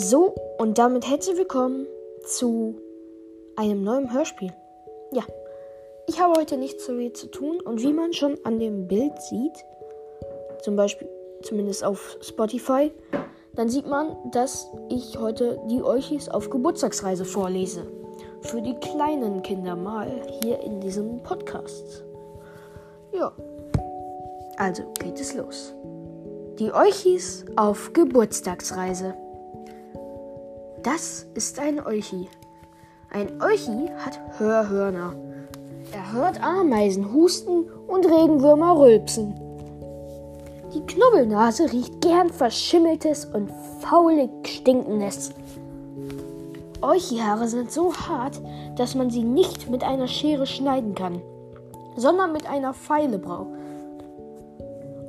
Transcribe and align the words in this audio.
So, 0.00 0.32
und 0.58 0.78
damit 0.78 1.10
herzlich 1.10 1.36
willkommen 1.36 1.88
zu 2.24 2.76
einem 3.56 3.82
neuen 3.82 4.12
Hörspiel. 4.12 4.52
Ja, 5.10 5.24
ich 6.06 6.20
habe 6.20 6.38
heute 6.38 6.56
nicht 6.56 6.80
so 6.80 6.96
viel 6.96 7.12
zu 7.14 7.26
tun 7.26 7.60
und 7.60 7.82
wie 7.82 7.92
man 7.92 8.12
schon 8.12 8.38
an 8.44 8.60
dem 8.60 8.86
Bild 8.86 9.20
sieht, 9.20 9.64
zum 10.62 10.76
Beispiel 10.76 11.08
zumindest 11.42 11.82
auf 11.82 12.16
Spotify, 12.20 12.92
dann 13.56 13.68
sieht 13.68 13.88
man, 13.88 14.16
dass 14.30 14.68
ich 14.88 15.18
heute 15.18 15.58
die 15.68 15.82
Euchis 15.82 16.28
auf 16.28 16.48
Geburtstagsreise 16.48 17.24
vorlese. 17.24 17.84
Für 18.42 18.62
die 18.62 18.76
kleinen 18.76 19.42
Kinder 19.42 19.74
mal 19.74 20.22
hier 20.42 20.60
in 20.60 20.80
diesem 20.80 21.24
Podcast. 21.24 22.04
Ja, 23.12 23.32
also 24.58 24.84
geht 25.00 25.18
es 25.18 25.34
los. 25.34 25.74
Die 26.60 26.72
Euchis 26.72 27.44
auf 27.56 27.92
Geburtstagsreise. 27.92 29.16
Das 30.90 31.26
ist 31.34 31.58
ein 31.58 31.84
Euchi. 31.84 32.30
Ein 33.10 33.42
Euchi 33.42 33.90
hat 33.98 34.18
Hörhörner. 34.38 35.12
Er 35.92 36.12
hört 36.12 36.42
Ameisen 36.42 37.12
husten 37.12 37.66
und 37.86 38.06
Regenwürmer 38.06 38.80
rülpsen. 38.80 39.34
Die 40.72 40.80
Knubbelnase 40.86 41.70
riecht 41.70 42.00
gern 42.00 42.30
verschimmeltes 42.30 43.26
und 43.26 43.50
faulig 43.80 44.30
stinkendes. 44.46 45.32
Euchi-Haare 46.80 47.48
sind 47.48 47.70
so 47.70 47.92
hart, 47.92 48.40
dass 48.76 48.94
man 48.94 49.10
sie 49.10 49.24
nicht 49.24 49.68
mit 49.68 49.84
einer 49.84 50.08
Schere 50.08 50.46
schneiden 50.46 50.94
kann, 50.94 51.20
sondern 51.98 52.32
mit 52.32 52.48
einer 52.48 52.72
Feile 52.72 53.18
braucht. 53.18 53.50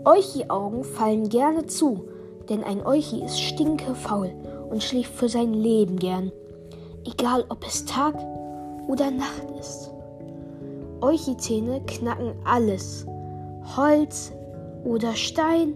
Euchi-Augen 0.03 0.83
fallen 0.83 1.29
gerne 1.29 1.67
zu, 1.67 2.03
denn 2.49 2.65
ein 2.65 2.85
Euchi 2.85 3.23
ist 3.23 3.39
stinkefaul 3.39 4.33
und 4.69 4.83
schläft 4.83 5.13
für 5.13 5.29
sein 5.29 5.53
Leben 5.53 5.97
gern, 5.97 6.31
egal 7.05 7.45
ob 7.49 7.65
es 7.65 7.85
Tag 7.85 8.15
oder 8.87 9.11
Nacht 9.11 9.49
ist. 9.59 9.91
Euchi-Zähne 11.01 11.81
knacken 11.85 12.33
alles, 12.45 13.05
Holz 13.75 14.31
oder 14.83 15.13
Stein, 15.15 15.75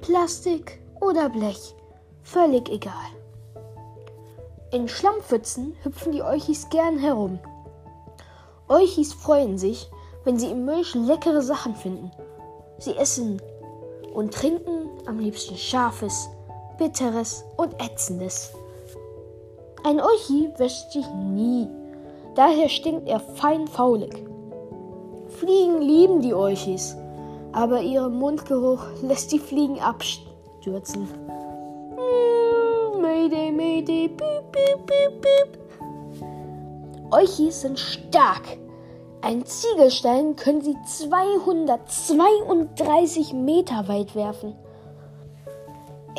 Plastik 0.00 0.80
oder 1.00 1.28
Blech, 1.28 1.74
völlig 2.22 2.68
egal. 2.68 2.92
In 4.70 4.86
Schlammpfützen 4.86 5.74
hüpfen 5.82 6.12
die 6.12 6.22
Euchis 6.22 6.68
gern 6.68 6.98
herum. 6.98 7.38
Euchis 8.68 9.14
freuen 9.14 9.56
sich, 9.56 9.90
wenn 10.24 10.38
sie 10.38 10.50
im 10.50 10.66
Milch 10.66 10.94
leckere 10.94 11.40
Sachen 11.40 11.74
finden. 11.74 12.10
Sie 12.78 12.94
essen 12.96 13.40
und 14.12 14.34
trinken 14.34 14.90
am 15.06 15.18
liebsten 15.18 15.56
scharfes, 15.56 16.28
bitteres 16.78 17.44
und 17.56 17.74
ätzendes. 17.82 18.52
Ein 19.84 20.00
Euchi 20.00 20.50
wäscht 20.56 20.92
sich 20.92 21.06
nie, 21.14 21.68
daher 22.34 22.68
stinkt 22.68 23.08
er 23.08 23.20
fein 23.20 23.66
faulig. 23.66 24.14
Fliegen 25.28 25.82
lieben 25.82 26.22
die 26.22 26.34
Euchis, 26.34 26.96
aber 27.52 27.82
ihr 27.82 28.08
Mundgeruch 28.08 28.82
lässt 29.02 29.30
die 29.32 29.38
Fliegen 29.38 29.78
abstürzen. 29.80 31.08
Mayday, 33.00 33.52
Mayday, 33.52 34.08
piep, 34.08 34.52
piep, 34.52 34.86
piep, 34.86 35.20
piep. 35.20 35.58
Euchis 37.10 37.60
sind 37.60 37.78
stark. 37.78 38.58
Ein 39.20 39.44
Ziegelstein 39.44 40.36
können 40.36 40.60
sie 40.60 40.76
232 40.86 43.32
Meter 43.32 43.88
weit 43.88 44.14
werfen. 44.14 44.54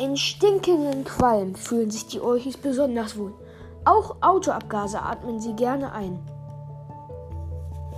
In 0.00 0.16
stinkenden 0.16 1.04
Qualm 1.04 1.54
fühlen 1.54 1.90
sich 1.90 2.06
die 2.06 2.22
Euchis 2.22 2.56
besonders 2.56 3.18
wohl. 3.18 3.34
Auch 3.84 4.16
Autoabgase 4.22 4.98
atmen 4.98 5.40
sie 5.40 5.52
gerne 5.52 5.92
ein. 5.92 6.18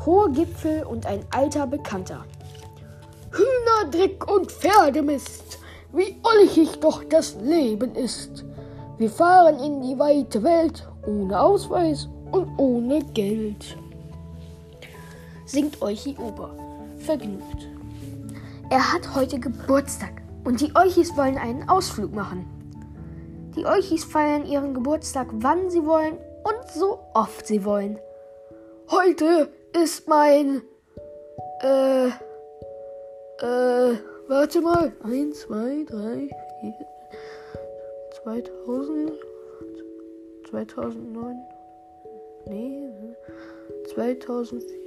Hohe 0.04 0.32
Gipfel 0.32 0.82
und 0.82 1.06
ein 1.06 1.24
alter 1.30 1.68
Bekannter. 1.68 2.24
Hühnerdreck 3.30 4.28
und 4.28 4.50
Pferdemist, 4.50 5.60
wie 5.92 6.16
olchig 6.24 6.80
doch 6.80 7.04
das 7.04 7.36
Leben 7.36 7.94
ist. 7.94 8.44
Wir 8.98 9.08
fahren 9.08 9.60
in 9.60 9.82
die 9.82 9.96
weite 9.96 10.42
Welt 10.42 10.88
ohne 11.06 11.40
Ausweis 11.40 12.08
und 12.32 12.48
ohne 12.58 13.04
Geld. 13.14 13.76
Singt 15.46 15.80
Euchi 15.80 16.16
Ober, 16.18 16.50
vergnügt. 16.98 17.68
Er 18.70 18.92
hat 18.92 19.14
heute 19.14 19.38
Geburtstag 19.38 20.21
und 20.44 20.60
die 20.60 20.74
Euchis 20.74 21.16
wollen 21.16 21.38
einen 21.38 21.68
Ausflug 21.68 22.12
machen. 22.12 22.46
Die 23.56 23.66
Euchis 23.66 24.04
feiern 24.04 24.46
ihren 24.46 24.74
Geburtstag, 24.74 25.28
wann 25.32 25.70
sie 25.70 25.84
wollen 25.84 26.14
und 26.44 26.70
so 26.74 27.00
oft 27.14 27.46
sie 27.46 27.64
wollen. 27.64 27.98
Heute 28.90 29.48
ist 29.82 30.08
mein. 30.08 30.62
Äh. 31.60 32.08
Äh. 33.38 33.96
Warte 34.28 34.60
mal. 34.60 34.92
1, 35.04 35.40
2, 35.40 35.84
3, 35.88 36.30
4. 36.60 36.74
2000. 38.22 39.12
2009. 40.50 41.36
Nee. 42.46 42.88
2004. 43.94 44.82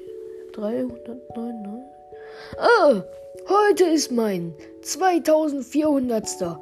399. 2.35 2.57
Ah, 2.57 3.03
heute 3.49 3.83
ist 3.85 4.11
mein 4.11 4.53
2400. 4.81 6.59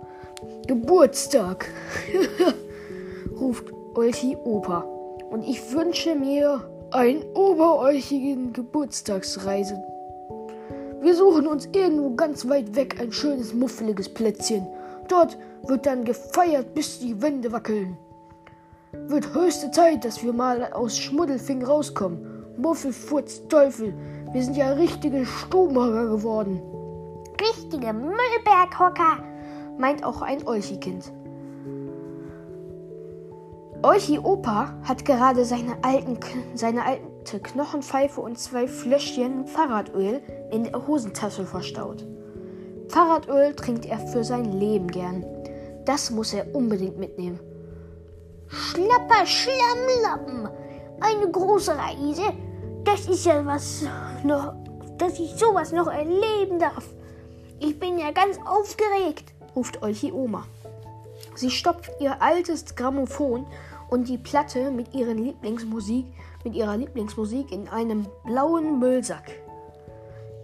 Geburtstag, 0.68 1.70
ruft 3.40 3.72
Olchi 3.96 4.36
Opa. 4.44 4.82
Und 5.30 5.44
ich 5.44 5.74
wünsche 5.74 6.16
mir 6.16 6.62
einen 6.92 7.24
oberäuchigen 7.34 8.54
Geburtstagsreise. 8.54 9.82
Wir 11.02 11.16
suchen 11.16 11.48
uns 11.48 11.68
irgendwo 11.74 12.16
ganz 12.16 12.48
weit 12.48 12.76
weg 12.76 12.98
ein 13.00 13.12
schönes, 13.12 13.54
muffeliges 13.54 14.10
Plätzchen. 14.10 14.68
Dort 15.08 15.38
wird 15.64 15.86
dann 15.86 16.06
gefeiert, 16.06 16.74
bis 16.74 17.00
die 17.00 17.22
Wände 17.22 17.52
wackeln. 17.52 17.98
Wird 18.92 19.34
höchste 19.34 19.72
Zeit, 19.72 20.06
dass 20.06 20.24
wir 20.24 20.34
mal 20.34 20.72
aus 20.72 20.98
Schmuddelfing 20.98 21.64
rauskommen. 21.64 22.46
Muffel, 22.58 22.94
Furz, 22.94 23.42
Teufel, 23.48 23.94
wir 24.34 24.44
sind 24.44 24.58
ja 24.58 24.72
richtige 24.74 25.26
Stubenhocker 25.26 26.08
geworden. 26.08 26.60
Richtige 27.40 27.94
Müllberghocker, 27.94 29.24
meint 29.78 30.04
auch 30.04 30.22
ein 30.22 30.46
Olchi-Kind. 30.48 31.14
Olchi 33.84 34.18
Opa 34.18 34.74
hat 34.84 35.06
gerade 35.06 35.46
seine, 35.46 35.76
alten, 35.84 36.18
seine 36.56 36.86
alte 36.86 37.40
Knochenpfeife 37.40 38.22
und 38.22 38.40
zwei 38.40 38.68
Fläschchen 38.68 39.46
Fahrradöl 39.46 40.22
in 40.52 40.64
der 40.64 40.88
Hosentasche 40.88 41.46
verstaut. 41.46 42.06
Fahrradöl 42.88 43.54
trinkt 43.56 43.86
er 43.86 44.00
für 44.00 44.24
sein 44.24 44.46
Leben 44.46 44.88
gern. 44.88 45.26
Das 45.86 46.12
muss 46.12 46.34
er 46.34 46.56
unbedingt 46.56 46.98
mitnehmen. 46.98 47.40
Schlapper, 48.48 49.26
Schlammlappen, 49.26 50.48
eine 51.02 51.30
große 51.30 51.76
Reise. 51.78 52.34
Das 52.84 53.08
ist 53.08 53.26
ja 53.26 53.46
was 53.46 53.84
noch, 54.24 54.54
dass 54.98 55.20
ich 55.20 55.36
sowas 55.36 55.72
noch 55.72 55.88
erleben 55.88 56.60
darf. 56.60 56.86
Ich 57.60 57.80
bin 57.80 57.98
ja 57.98 58.12
ganz 58.12 58.38
aufgeregt, 58.46 59.34
ruft 59.56 59.82
Olchi 59.82 60.12
Oma. 60.12 60.46
Sie 61.36 61.50
stopft 61.50 61.92
ihr 62.00 62.22
altes 62.22 62.76
Grammophon 62.76 63.46
und 63.90 64.08
die 64.10 64.18
Platte 64.18 64.70
mit 64.72 64.94
ihrer 64.94 65.14
Lieblingsmusik, 65.14 66.06
mit 66.44 66.56
ihrer 66.56 66.78
Lieblingsmusik 66.78 67.52
in 67.52 67.68
einem 67.70 68.06
blauen 68.26 68.80
Müllsack. 68.80 69.32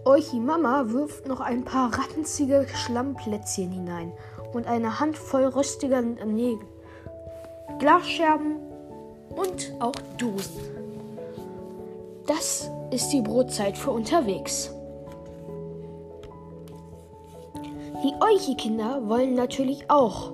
Olchi 0.04 0.40
Mama 0.40 0.84
wirft 0.88 1.26
noch 1.26 1.40
ein 1.40 1.64
paar 1.64 1.90
ranzige 1.92 2.66
Schlammplätzchen 2.74 3.70
hinein 3.70 4.12
und 4.54 4.66
eine 4.66 4.98
Handvoll 4.98 5.44
röstiger 5.44 6.00
Nägel, 6.00 6.66
Glasscherben 7.78 8.56
und 9.28 9.74
auch 9.78 9.94
Dosen. 10.16 10.89
Das 12.26 12.70
ist 12.90 13.10
die 13.10 13.22
Brotzeit 13.22 13.76
für 13.76 13.90
unterwegs. 13.90 14.70
Die 18.02 18.14
Euchi-Kinder 18.20 19.08
wollen 19.08 19.34
natürlich 19.34 19.90
auch 19.90 20.32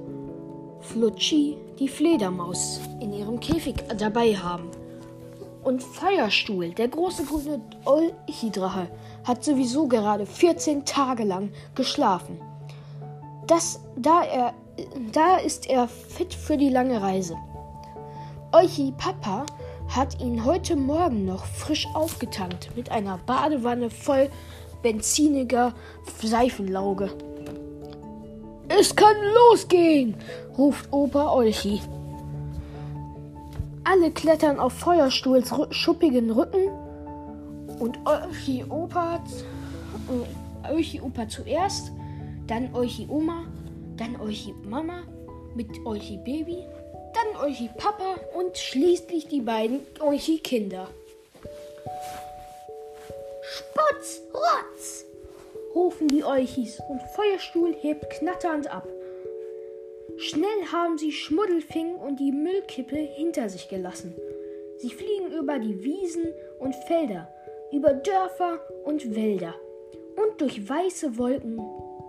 Flutschi, 0.80 1.56
die 1.78 1.88
Fledermaus, 1.88 2.80
in 3.00 3.12
ihrem 3.12 3.40
Käfig 3.40 3.76
dabei 3.98 4.36
haben. 4.36 4.70
Und 5.64 5.82
Feuerstuhl, 5.82 6.70
der 6.70 6.86
große 6.86 7.24
grüne 7.24 7.60
Euchi-Drache, 7.84 8.88
hat 9.24 9.42
sowieso 9.42 9.88
gerade 9.88 10.26
14 10.26 10.84
Tage 10.84 11.24
lang 11.24 11.50
geschlafen. 11.74 12.40
Das, 13.48 13.80
da, 13.96 14.22
er, 14.22 14.54
da 15.12 15.38
ist 15.38 15.68
er 15.68 15.88
fit 15.88 16.32
für 16.32 16.56
die 16.56 16.68
lange 16.68 17.02
Reise. 17.02 17.36
Euchi 18.52 18.92
Papa 18.96 19.44
hat 19.88 20.20
ihn 20.20 20.44
heute 20.44 20.76
Morgen 20.76 21.24
noch 21.24 21.44
frisch 21.44 21.86
aufgetankt 21.94 22.70
mit 22.76 22.90
einer 22.90 23.18
Badewanne 23.18 23.90
voll 23.90 24.28
benziniger 24.82 25.74
Seifenlauge. 26.22 27.10
Es 28.68 28.94
kann 28.94 29.16
losgehen, 29.34 30.16
ruft 30.58 30.92
Opa 30.92 31.30
Olchi. 31.30 31.80
Alle 33.84 34.10
klettern 34.10 34.58
auf 34.58 34.72
Feuerstuhls 34.72 35.52
schuppigen 35.70 36.30
Rücken 36.30 36.68
und 37.78 37.98
Euchi 38.04 38.64
Opa, 38.68 39.20
äh, 40.66 40.72
Euchi 40.72 41.00
Opa 41.00 41.28
zuerst, 41.28 41.92
dann 42.48 42.74
Euchi 42.74 43.06
Oma, 43.08 43.44
dann 43.96 44.20
Euchi 44.20 44.54
Mama 44.68 45.02
mit 45.54 45.68
Euchi 45.86 46.18
Baby, 46.18 46.64
dann 47.16 47.44
Euchi 47.44 47.70
Papa 47.76 48.16
und 48.34 48.58
schließlich 48.58 49.28
die 49.28 49.40
beiden 49.40 49.86
Euchi 50.00 50.38
Kinder. 50.38 50.88
Sputz, 53.42 54.22
Rotz! 54.32 55.04
rufen 55.74 56.08
die 56.08 56.24
Euchis 56.24 56.78
und 56.88 57.00
Feuerstuhl 57.14 57.74
hebt 57.74 58.10
knatternd 58.10 58.70
ab. 58.70 58.86
Schnell 60.18 60.64
haben 60.72 60.96
sie 60.96 61.12
Schmuddelfing 61.12 61.94
und 61.96 62.18
die 62.18 62.32
Müllkippe 62.32 62.96
hinter 62.96 63.48
sich 63.50 63.68
gelassen. 63.68 64.14
Sie 64.78 64.90
fliegen 64.90 65.32
über 65.32 65.58
die 65.58 65.82
Wiesen 65.84 66.32
und 66.58 66.74
Felder, 66.86 67.28
über 67.72 67.92
Dörfer 67.92 68.60
und 68.84 69.14
Wälder 69.14 69.54
und 70.16 70.40
durch 70.40 70.68
weiße 70.68 71.18
Wolken 71.18 71.60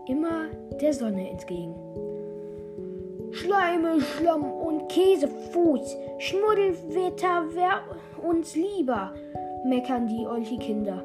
immer 0.07 0.49
der 0.81 0.93
Sonne 0.93 1.29
entgegen. 1.29 1.75
Schleime, 3.31 4.01
Schlamm 4.01 4.43
und 4.43 4.87
Käsefuß, 4.89 5.95
Schmuddelwetter 6.19 7.53
wär 7.53 7.81
uns 8.21 8.55
lieber, 8.55 9.13
meckern 9.65 10.07
die 10.07 10.25
Olchi-Kinder. 10.25 11.03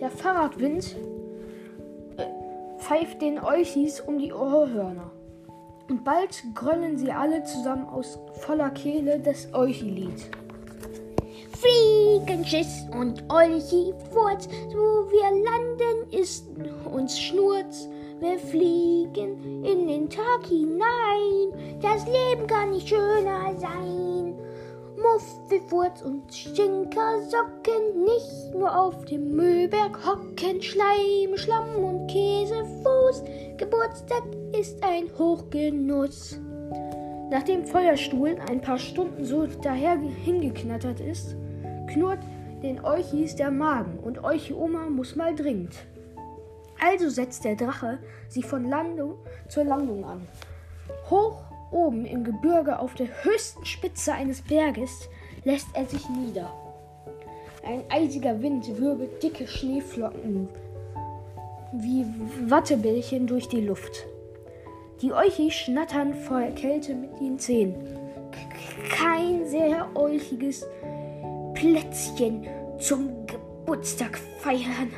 Der 0.00 0.10
Fahrradwind 0.10 0.96
äh, 2.16 2.24
pfeift 2.78 3.20
den 3.20 3.38
Olchis 3.42 4.00
um 4.00 4.18
die 4.18 4.32
Ohrhörner. 4.32 5.10
Und 5.88 6.04
bald 6.04 6.42
grollen 6.54 6.98
sie 6.98 7.10
alle 7.10 7.42
zusammen 7.44 7.86
aus 7.86 8.18
voller 8.40 8.70
Kehle 8.70 9.18
das 9.18 9.52
Olchi-Lied. 9.52 10.30
Fliegenschiss 11.58 12.86
und 12.92 13.24
Olchi 13.28 13.92
Furz, 14.12 14.48
wo 14.68 15.10
wir 15.10 15.44
landen, 15.44 16.12
ist 16.12 16.46
uns 16.92 17.18
Schnurz. 17.18 17.88
Wir 18.20 18.38
fliegen 18.38 19.64
in 19.64 19.86
den 19.86 20.10
Tag 20.10 20.46
hinein, 20.48 21.78
das 21.80 22.04
Leben 22.06 22.48
kann 22.48 22.70
nicht 22.70 22.88
schöner 22.88 23.54
sein. 23.56 24.34
Muffelfurz 24.96 26.02
und 26.02 26.34
Stinkersocken, 26.34 28.02
nicht 28.04 28.54
nur 28.54 28.76
auf 28.76 29.04
dem 29.04 29.36
Müllberg 29.36 30.04
hocken, 30.04 30.60
Schleim, 30.60 31.36
Schlamm 31.36 31.76
und 31.76 32.08
Käsefuß. 32.08 33.22
Geburtstag 33.56 34.24
ist 34.58 34.82
ein 34.82 35.08
Hochgenuss. 35.16 36.40
Nachdem 37.30 37.64
Feuerstuhl 37.66 38.36
ein 38.50 38.60
paar 38.60 38.78
Stunden 38.78 39.24
so 39.24 39.46
daher 39.62 39.96
hingeknattert 39.96 40.98
ist, 40.98 41.36
knurrt 41.92 42.20
den 42.64 42.84
Euchis 42.84 43.36
der 43.36 43.52
Magen 43.52 44.00
und 44.00 44.24
Euchi 44.24 44.54
Oma 44.54 44.90
muss 44.90 45.14
mal 45.14 45.36
dringend. 45.36 45.86
Also 46.80 47.08
setzt 47.08 47.44
der 47.44 47.56
Drache 47.56 47.98
sie 48.28 48.42
von 48.42 48.68
Landung 48.68 49.14
zur 49.48 49.64
Landung 49.64 50.04
an. 50.04 50.26
Hoch 51.10 51.42
oben 51.70 52.04
im 52.04 52.24
Gebirge 52.24 52.78
auf 52.78 52.94
der 52.94 53.08
höchsten 53.24 53.64
Spitze 53.64 54.12
eines 54.12 54.42
Berges 54.42 55.08
lässt 55.44 55.68
er 55.74 55.86
sich 55.86 56.08
nieder. 56.08 56.52
Ein 57.64 57.82
eisiger 57.90 58.40
Wind 58.40 58.66
wirbelt 58.78 59.22
dicke 59.22 59.46
Schneeflocken 59.46 60.48
wie 61.72 62.06
Wattebällchen 62.46 63.26
durch 63.26 63.48
die 63.48 63.60
Luft. 63.60 64.06
Die 65.02 65.12
Euchis 65.12 65.54
schnattern 65.54 66.14
vor 66.14 66.40
Kälte 66.56 66.94
mit 66.94 67.20
den 67.20 67.38
Zähnen. 67.38 67.74
Kein 68.90 69.46
sehr 69.46 69.86
euchiges 69.94 70.66
Plätzchen 71.54 72.46
zum 72.78 73.26
Geburtstag 73.26 74.18
feiern, 74.38 74.90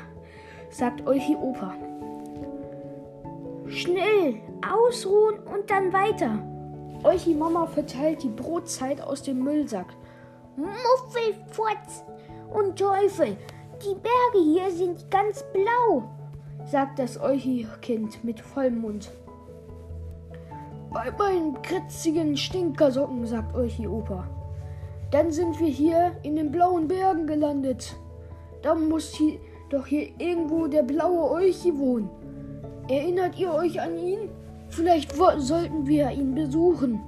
sagt 0.70 1.06
Euchi 1.06 1.36
Opa. 1.36 1.74
Schnell, 3.66 4.36
ausruhen 4.68 5.38
und 5.40 5.68
dann 5.68 5.92
weiter. 5.92 6.38
Euchi 7.04 7.34
Mama 7.34 7.66
verteilt 7.66 8.22
die 8.22 8.28
Brotzeit 8.28 9.00
aus 9.00 9.22
dem 9.22 9.42
Müllsack. 9.42 9.86
Muffelfurz 10.56 12.04
und 12.52 12.78
Teufel, 12.78 13.36
die 13.82 13.94
Berge 13.94 14.44
hier 14.44 14.70
sind 14.70 15.10
ganz 15.10 15.44
blau, 15.52 16.04
sagt 16.66 16.98
das 16.98 17.20
Euchi-Kind 17.20 18.22
mit 18.24 18.40
vollem 18.40 18.80
Mund. 18.80 19.10
Bei 20.92 21.10
meinen 21.12 21.62
kritzigen 21.62 22.36
Stinkersocken, 22.36 23.24
sagt 23.24 23.54
Euchi 23.54 23.86
Opa. 23.86 24.28
Dann 25.10 25.30
sind 25.30 25.58
wir 25.58 25.68
hier 25.68 26.12
in 26.22 26.36
den 26.36 26.50
blauen 26.50 26.88
Bergen 26.88 27.26
gelandet. 27.26 27.96
Da 28.62 28.74
muss 28.74 29.12
doch 29.70 29.86
hier 29.86 30.08
irgendwo 30.18 30.66
der 30.66 30.82
blaue 30.82 31.30
wohnen. 31.30 32.10
Erinnert 32.88 33.38
ihr 33.38 33.52
euch 33.52 33.80
an 33.80 33.96
ihn? 33.96 34.28
Vielleicht 34.68 35.14
sollten 35.38 35.86
wir 35.86 36.10
ihn 36.10 36.34
besuchen. 36.34 37.00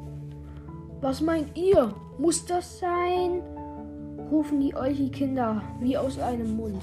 Was 1.01 1.21
meint 1.21 1.57
ihr? 1.57 1.95
Muss 2.19 2.45
das 2.47 2.79
sein? 2.79 3.43
rufen 4.31 4.61
die 4.61 4.75
Euchi-Kinder 4.75 5.63
wie 5.81 5.97
aus 5.97 6.19
einem 6.19 6.57
Mund. 6.57 6.83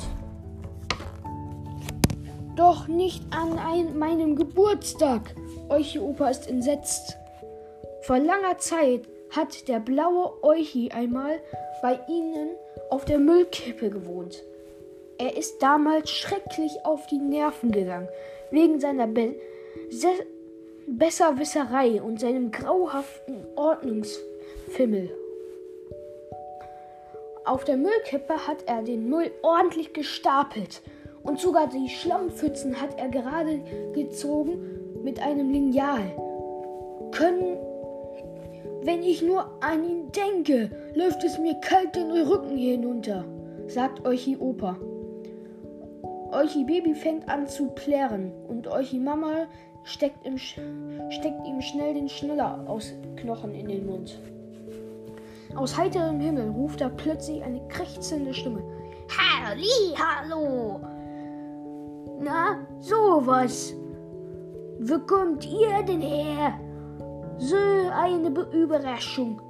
Doch 2.56 2.88
nicht 2.88 3.24
an 3.32 3.58
ein, 3.58 3.98
meinem 3.98 4.36
Geburtstag. 4.36 5.34
Euchi 5.70 6.00
Opa 6.00 6.30
ist 6.30 6.50
entsetzt. 6.50 7.18
Vor 8.02 8.20
langer 8.20 8.58
Zeit 8.58 9.08
hat 9.32 9.68
der 9.68 9.80
blaue 9.80 10.44
Euchi 10.44 10.92
einmal 10.92 11.40
bei 11.82 12.00
ihnen 12.08 12.50
auf 12.90 13.06
der 13.06 13.20
Müllkippe 13.20 13.90
gewohnt. 13.90 14.44
Er 15.20 15.38
ist 15.38 15.62
damals 15.62 16.10
schrecklich 16.10 16.72
auf 16.86 17.06
die 17.08 17.18
Nerven 17.18 17.72
gegangen, 17.72 18.08
wegen 18.52 18.80
seiner 18.80 19.08
Be 19.08 19.36
Besserwisserei 20.88 22.02
und 22.02 22.20
seinem 22.20 22.50
grauhaften 22.50 23.46
Ordnungsfimmel. 23.56 25.16
Auf 27.46 27.64
der 27.64 27.78
Müllkippe 27.78 28.48
hat 28.48 28.64
er 28.66 28.82
den 28.82 29.08
Müll 29.08 29.32
ordentlich 29.44 29.94
gestapelt 29.94 30.82
und 31.22 31.40
sogar 31.40 31.68
die 31.68 31.90
Schlammpfützen 31.90 32.82
hat 32.82 32.98
er 32.98 33.10
gerade 33.10 33.60
gezogen 33.94 35.04
mit 35.04 35.20
einem 35.20 35.52
Lineal. 35.52 36.12
Können 37.12 37.58
wenn 38.82 39.04
ich 39.04 39.22
nur 39.22 39.46
an 39.60 39.84
ihn 39.84 40.12
denke, 40.12 40.72
läuft 40.96 41.24
es 41.24 41.38
mir 41.38 41.56
kalt 41.56 41.96
den 41.96 42.12
Rücken 42.12 42.56
hinunter, 42.56 43.26
sagt 43.68 44.08
Euchi 44.08 44.38
Opa. 44.38 44.78
Euchi 46.32 46.64
Baby 46.64 46.94
fängt 46.94 47.28
an 47.28 47.48
zu 47.48 47.70
plärren 47.70 48.32
und 48.48 48.68
Euchi 48.68 49.00
Mama 49.00 49.48
steckt, 49.84 50.26
im, 50.26 50.38
steckt 50.38 51.48
ihm 51.48 51.62
schnell 51.62 51.94
den 51.96 52.08
Schnuller 52.08 52.64
aus 52.68 52.94
Knochen 53.16 53.56
in 53.56 53.68
den 53.68 53.86
Mund. 53.86 54.20
Aus 55.56 55.76
heiterem 55.78 56.20
Himmel 56.20 56.50
ruft 56.50 56.82
da 56.82 56.90
plötzlich 56.90 57.44
eine 57.44 57.68
krächzende 57.68 58.34
Stimme. 58.34 58.62
Halli, 59.10 59.96
hallo! 59.98 60.80
Na, 62.20 62.60
sowas. 62.80 63.74
Wo 64.80 65.00
kommt 65.00 65.46
ihr 65.46 65.84
denn 65.88 66.02
her? 66.02 66.60
So 67.40 67.56
eine 67.92 68.30
Überraschung. 68.52 69.42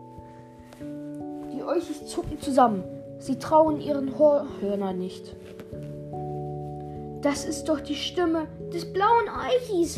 Die 1.52 1.64
Euchis 1.64 2.06
zucken 2.08 2.40
zusammen. 2.40 2.84
Sie 3.18 3.38
trauen 3.38 3.82
ihren 3.82 4.18
Hörhörnern 4.18 4.98
nicht. 4.98 5.36
Das 7.22 7.44
ist 7.44 7.66
doch 7.66 7.82
die 7.82 7.96
Stimme 7.96 8.48
des 8.74 8.92
blauen 8.92 9.28
Euchis. 9.28 9.98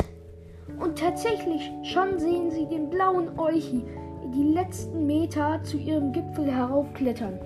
Und 0.80 0.98
tatsächlich, 0.98 1.70
schon 1.84 2.18
sehen 2.18 2.50
sie 2.50 2.66
den 2.66 2.90
blauen 2.90 3.38
Euchi 3.38 3.86
die 4.34 4.54
letzten 4.54 5.06
Meter 5.06 5.62
zu 5.64 5.78
ihrem 5.78 6.14
Gipfel 6.14 6.50
heraufklettern. 6.52 7.40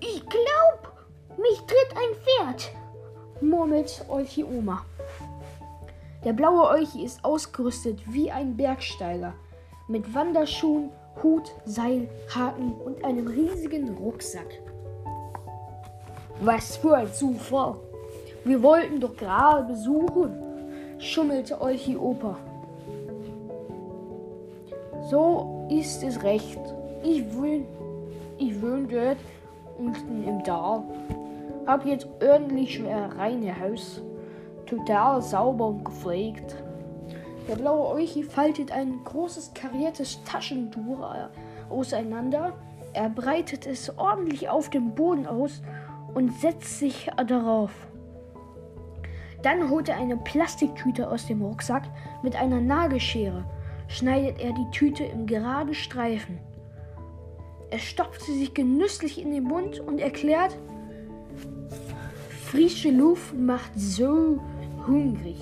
Ich 0.00 0.22
glaub, 0.26 0.92
mich 1.38 1.58
tritt 1.60 1.96
ein 1.96 2.14
Pferd, 2.22 2.70
murmelt 3.40 4.04
Euchi 4.08 4.44
Oma. 4.44 4.84
Der 6.24 6.32
blaue 6.32 6.68
Euchi 6.68 7.04
ist 7.04 7.24
ausgerüstet 7.24 8.00
wie 8.06 8.30
ein 8.30 8.56
Bergsteiger 8.56 9.34
mit 9.88 10.14
Wanderschuhen, 10.14 10.90
Hut, 11.22 11.52
Seil, 11.64 12.08
Haken 12.34 12.72
und 12.72 13.04
einem 13.04 13.26
riesigen 13.26 13.96
Rucksack. 13.96 14.63
Was 16.44 16.76
für 16.76 16.94
ein 16.94 17.10
Zufall! 17.10 17.76
Wir 18.44 18.62
wollten 18.62 19.00
doch 19.00 19.16
gerade 19.16 19.64
besuchen, 19.64 20.34
schummelte 20.98 21.58
Euchi 21.58 21.96
Opa. 21.96 22.36
So 25.08 25.66
ist 25.70 26.02
es 26.02 26.22
recht. 26.22 26.60
Ich 27.02 27.24
will, 27.34 27.64
ich 28.36 28.60
dort 28.60 29.16
unten 29.78 30.28
im 30.28 30.44
Tal. 30.44 30.82
Hab 31.66 31.86
jetzt 31.86 32.06
ordentlich 32.22 32.74
schwer 32.74 33.08
reine 33.16 33.58
Haus 33.58 34.02
total 34.66 35.22
sauber 35.22 35.68
und 35.68 35.86
gepflegt. 35.86 36.56
Der 37.48 37.56
blaue 37.56 37.94
Euchi 37.94 38.22
faltet 38.22 38.70
ein 38.70 39.02
großes 39.02 39.54
kariertes 39.54 40.22
Taschentuch 40.24 41.10
äh, 41.10 41.72
auseinander. 41.72 42.52
Er 42.92 43.08
breitet 43.08 43.66
es 43.66 43.96
ordentlich 43.98 44.50
auf 44.50 44.68
dem 44.68 44.94
Boden 44.94 45.26
aus 45.26 45.62
und 46.14 46.32
setzt 46.40 46.78
sich 46.78 47.10
darauf. 47.26 47.72
Dann 49.42 49.68
holt 49.68 49.88
er 49.88 49.98
eine 49.98 50.16
Plastiktüte 50.16 51.10
aus 51.10 51.26
dem 51.26 51.42
Rucksack 51.42 51.84
mit 52.22 52.34
einer 52.34 52.60
Nagelschere. 52.60 53.44
Schneidet 53.88 54.40
er 54.40 54.52
die 54.52 54.70
Tüte 54.70 55.04
im 55.04 55.26
geraden 55.26 55.74
Streifen. 55.74 56.38
Er 57.70 57.78
stopft 57.78 58.22
sie 58.22 58.38
sich 58.38 58.54
genüsslich 58.54 59.20
in 59.20 59.32
den 59.32 59.44
Mund 59.44 59.80
und 59.80 59.98
erklärt, 59.98 60.56
frische 62.46 62.90
Luft 62.90 63.36
macht 63.36 63.72
so 63.74 64.40
hungrig. 64.86 65.40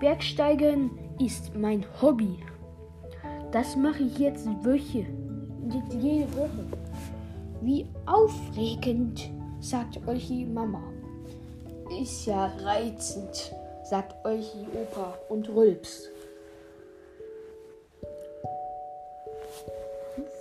Bergsteigen 0.00 0.90
ist 1.18 1.54
mein 1.56 1.84
Hobby. 2.00 2.38
Das 3.52 3.76
mache 3.76 4.02
ich 4.02 4.18
jetzt 4.18 4.46
Woche, 4.62 5.06
jede 5.94 6.32
Woche. 6.36 6.66
Wie 7.62 7.86
aufregend, 8.06 9.30
sagt 9.70 9.98
Olchi 10.06 10.44
Mama. 10.44 10.92
Ist 12.00 12.26
ja 12.26 12.52
reizend, 12.62 13.52
sagt 13.82 14.14
Olchi 14.24 14.64
Opa 14.72 15.18
und 15.28 15.48
rülpst. 15.48 16.08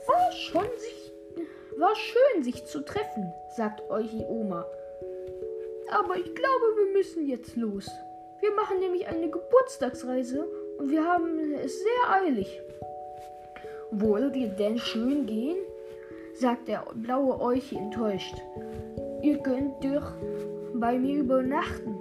War 0.06 0.32
schon 0.32 0.68
sich, 0.78 1.12
war 1.78 1.96
schön, 1.96 2.44
sich 2.44 2.66
zu 2.66 2.82
treffen, 2.82 3.34
sagt 3.56 3.82
Olchi 3.90 4.24
Oma. 4.30 4.64
Aber 5.90 6.18
ich 6.18 6.36
glaube, 6.36 6.66
wir 6.78 6.94
müssen 6.94 7.28
jetzt 7.28 7.56
los. 7.56 7.90
Wir 8.42 8.52
machen 8.52 8.80
nämlich 8.80 9.08
eine 9.08 9.30
Geburtstagsreise 9.32 10.48
und 10.78 10.92
wir 10.92 11.04
haben 11.04 11.40
es 11.64 11.80
sehr 11.80 12.12
eilig. 12.12 12.62
Wollt 13.90 14.36
ihr 14.36 14.50
denn 14.50 14.78
schön 14.78 15.26
gehen? 15.26 15.58
sagt 16.36 16.68
der 16.68 16.86
blaue 16.94 17.40
Euchi 17.40 17.78
enttäuscht. 17.78 18.36
Ihr 19.26 19.40
könnt 19.40 19.84
doch 19.84 20.12
bei 20.76 21.00
mir 21.00 21.22
übernachten. 21.22 21.96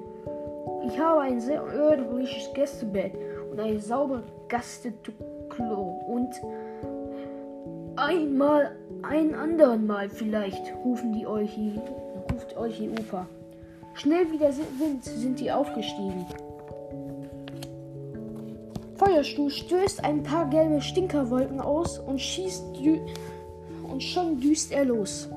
Ich 0.87 0.99
habe 1.01 1.23
ein 1.23 1.41
sehr 1.41 1.63
ordentliches 1.63 2.53
Gästebett 2.53 3.15
und 3.51 3.59
ein 3.59 3.81
sauberes 3.81 4.27
Gasteklo 4.49 6.03
und 6.07 6.29
einmal 7.97 8.77
ein 9.01 9.35
anderen 9.35 9.87
Mal 9.87 10.11
vielleicht, 10.11 10.75
rufen 10.85 11.15
die 11.15 11.27
Euchi, 11.27 11.81
ruft 12.31 12.59
Euchi 12.59 12.91
Opa. 12.91 13.27
Schnell 13.95 14.31
wie 14.31 14.37
der 14.37 14.55
Wind 14.79 15.05
sind 15.05 15.41
die 15.41 15.51
aufgestiegen. 15.51 16.27
Feuerstuhl 18.97 19.49
stößt 19.49 20.05
ein 20.05 20.25
paar 20.25 20.51
gelbe 20.51 20.83
Stinkerwolken 20.83 21.63
aus 21.63 21.99
und 21.99 22.21
schießt 22.21 22.65
und 23.91 24.03
schon 24.03 24.41
düst 24.41 24.73
er 24.73 24.85
los. 24.85 25.31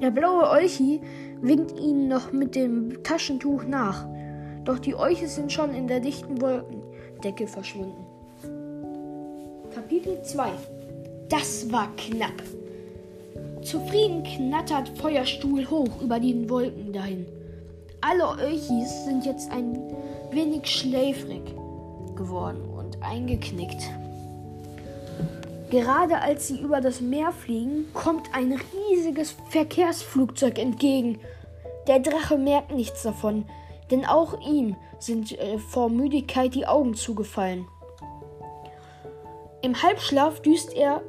Der 0.00 0.10
blaue 0.12 0.48
Olchi 0.48 1.00
winkt 1.40 1.78
ihnen 1.78 2.08
noch 2.08 2.32
mit 2.32 2.54
dem 2.54 3.02
Taschentuch 3.02 3.64
nach, 3.64 4.06
doch 4.64 4.78
die 4.78 4.94
Olche 4.94 5.26
sind 5.26 5.52
schon 5.52 5.74
in 5.74 5.88
der 5.88 6.00
dichten 6.00 6.40
Wolkendecke 6.40 7.46
verschwunden. 7.46 8.06
Kapitel 9.74 10.22
2 10.22 10.50
Das 11.28 11.70
war 11.72 11.88
knapp. 11.96 12.42
Zufrieden 13.62 14.22
knattert 14.22 14.88
Feuerstuhl 14.98 15.68
hoch 15.68 16.00
über 16.00 16.20
den 16.20 16.48
Wolken 16.48 16.92
dahin. 16.92 17.26
Alle 18.00 18.28
Olchis 18.28 19.04
sind 19.04 19.26
jetzt 19.26 19.50
ein 19.50 19.78
wenig 20.30 20.66
schläfrig 20.66 21.42
geworden 22.14 22.62
und 22.76 23.02
eingeknickt. 23.02 23.90
Gerade 25.70 26.20
als 26.20 26.48
sie 26.48 26.58
über 26.60 26.80
das 26.80 27.00
Meer 27.00 27.30
fliegen, 27.32 27.92
kommt 27.92 28.34
ein 28.34 28.58
riesiges 28.90 29.36
Verkehrsflugzeug 29.50 30.58
entgegen. 30.58 31.20
Der 31.86 32.00
Drache 32.00 32.38
merkt 32.38 32.72
nichts 32.72 33.02
davon, 33.02 33.44
denn 33.90 34.06
auch 34.06 34.40
ihm 34.46 34.76
sind 34.98 35.38
äh, 35.38 35.58
vor 35.58 35.90
Müdigkeit 35.90 36.54
die 36.54 36.66
Augen 36.66 36.94
zugefallen. 36.94 37.66
Im 39.60 39.82
Halbschlaf 39.82 40.40
düst 40.40 40.74
er 40.74 41.02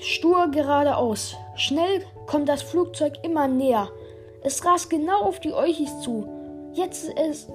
stur 0.00 0.48
geradeaus. 0.50 1.36
Schnell 1.56 2.04
kommt 2.26 2.48
das 2.48 2.62
Flugzeug 2.62 3.14
immer 3.22 3.48
näher. 3.48 3.88
Es 4.42 4.64
rast 4.64 4.90
genau 4.90 5.22
auf 5.22 5.40
die 5.40 5.52
Euchis 5.52 6.00
zu. 6.00 6.28
Jetzt, 6.74 7.08
ist, 7.08 7.48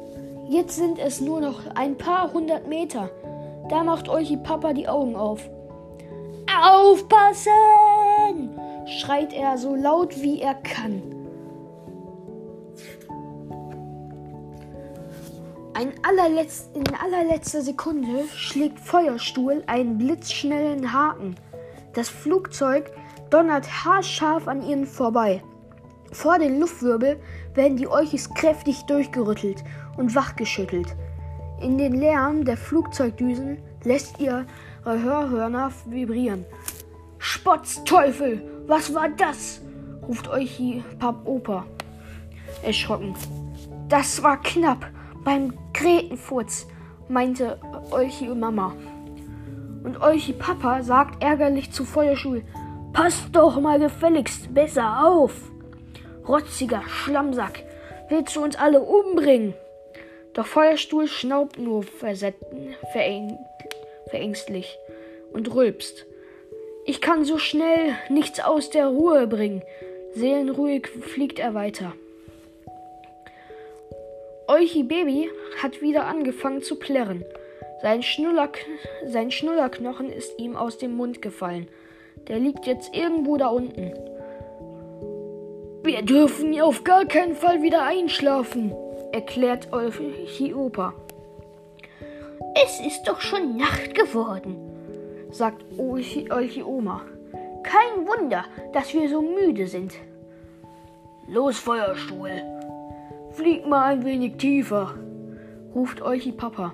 jetzt 0.49 0.75
sind 0.75 0.99
es 0.99 1.21
nur 1.21 1.39
noch 1.39 1.59
ein 1.75 1.97
paar 1.97 2.33
hundert 2.33 2.67
Meter. 2.67 3.09
Da 3.69 3.83
macht 3.83 4.09
Euchi 4.09 4.37
Papa 4.37 4.73
die 4.73 4.87
Augen 4.87 5.15
auf. 5.15 5.49
Aufpassen! 6.59 7.51
schreit 8.85 9.33
er 9.33 9.57
so 9.57 9.75
laut 9.75 10.21
wie 10.21 10.41
er 10.41 10.55
kann. 10.55 11.01
Ein 15.73 15.93
allerletzt, 16.03 16.75
in 16.75 16.83
allerletzter 16.95 17.61
Sekunde 17.61 18.25
schlägt 18.35 18.79
Feuerstuhl 18.79 19.63
einen 19.67 19.97
blitzschnellen 19.97 20.93
Haken. 20.93 21.35
Das 21.93 22.09
Flugzeug 22.09 22.91
donnert 23.29 23.67
haarscharf 23.85 24.47
an 24.47 24.61
ihnen 24.61 24.85
vorbei. 24.85 25.41
Vor 26.11 26.37
den 26.37 26.59
Luftwirbel 26.59 27.19
werden 27.55 27.77
die 27.77 27.87
Euchis 27.87 28.29
kräftig 28.33 28.83
durchgerüttelt 28.83 29.63
und 29.97 30.13
wachgeschüttelt. 30.13 30.95
In 31.61 31.77
den 31.77 31.93
Lärm 31.93 32.43
der 32.43 32.57
Flugzeugdüsen 32.57 33.57
lässt 33.83 34.19
ihre 34.19 34.45
Hörhörner 34.83 35.71
vibrieren. 35.85 36.45
Spotzteufel, 37.19 38.41
was 38.67 38.93
war 38.93 39.09
das? 39.09 39.61
ruft 40.07 40.27
Euchi 40.27 40.83
Pap 40.97 41.15
Opa 41.25 41.65
erschrocken. 42.63 43.13
Das 43.89 44.23
war 44.23 44.41
knapp 44.41 44.87
beim 45.23 45.53
Gretenfurz, 45.73 46.67
meinte 47.07 47.59
Euchi 47.91 48.27
Mama. 48.29 48.73
Und 49.83 50.01
Euchi 50.01 50.33
Papa 50.33 50.81
sagt 50.83 51.21
ärgerlich 51.23 51.71
zu 51.71 51.85
Feuerstuhl, 51.85 52.43
Passt 52.93 53.29
doch 53.31 53.59
mal 53.61 53.79
gefälligst 53.79 54.53
besser 54.53 55.05
auf. 55.05 55.33
Rotziger 56.27 56.81
Schlammsack, 56.87 57.63
willst 58.09 58.35
du 58.35 58.43
uns 58.43 58.55
alle 58.55 58.81
umbringen? 58.81 59.53
Doch 60.33 60.45
Feuerstuhl 60.45 61.07
schnaubt 61.07 61.57
nur 61.57 61.83
vereng 61.83 63.37
verängstlich 64.11 64.77
und 65.33 65.53
rülpst. 65.53 66.05
Ich 66.85 67.01
kann 67.01 67.25
so 67.25 67.37
schnell 67.37 67.95
nichts 68.09 68.39
aus 68.39 68.69
der 68.69 68.87
Ruhe 68.87 69.25
bringen. 69.27 69.63
Seelenruhig 70.13 70.87
fliegt 70.87 71.39
er 71.39 71.53
weiter. 71.53 71.93
Euchi 74.47 74.83
Baby 74.83 75.29
hat 75.61 75.81
wieder 75.81 76.05
angefangen 76.05 76.61
zu 76.61 76.75
plärren. 76.75 77.23
Sein, 77.81 78.03
Schnuller, 78.03 78.49
sein 79.05 79.31
Schnullerknochen 79.31 80.11
ist 80.11 80.37
ihm 80.37 80.55
aus 80.55 80.77
dem 80.77 80.93
Mund 80.95 81.21
gefallen. 81.21 81.67
Der 82.27 82.37
liegt 82.37 82.67
jetzt 82.67 82.95
irgendwo 82.95 83.37
da 83.37 83.47
unten. 83.47 83.93
Wir 85.83 86.03
dürfen 86.03 86.59
auf 86.61 86.83
gar 86.83 87.05
keinen 87.05 87.35
Fall 87.35 87.63
wieder 87.63 87.83
einschlafen, 87.83 88.71
erklärt 89.11 89.71
Olchi 89.71 90.53
Opa. 90.53 90.93
Es 92.63 92.79
ist 92.79 93.03
doch 93.07 93.21
schon 93.21 93.57
Nacht 93.57 93.95
geworden, 93.95 94.55
sagt 95.31 95.63
Olchi, 95.77 96.63
Oma. 96.63 97.01
Kein 97.63 98.07
Wunder, 98.07 98.45
dass 98.73 98.93
wir 98.93 99.07
so 99.09 99.21
müde 99.21 99.67
sind. 99.67 99.93
Los, 101.27 101.59
Feuerstuhl. 101.59 102.31
Flieg 103.31 103.67
mal 103.67 103.93
ein 103.93 104.05
wenig 104.05 104.37
tiefer, 104.37 104.95
ruft 105.73 106.01
Olchi 106.01 106.31
Papa. 106.31 106.73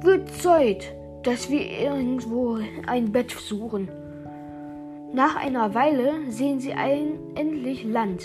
Wird 0.00 0.30
Zeit, 0.30 0.94
dass 1.22 1.50
wir 1.50 1.68
irgendwo 1.68 2.58
ein 2.86 3.12
Bett 3.12 3.30
suchen. 3.30 3.88
Nach 5.12 5.36
einer 5.36 5.74
Weile 5.74 6.30
sehen 6.30 6.60
sie 6.60 6.72
ein, 6.72 7.18
endlich 7.34 7.84
Land 7.84 8.22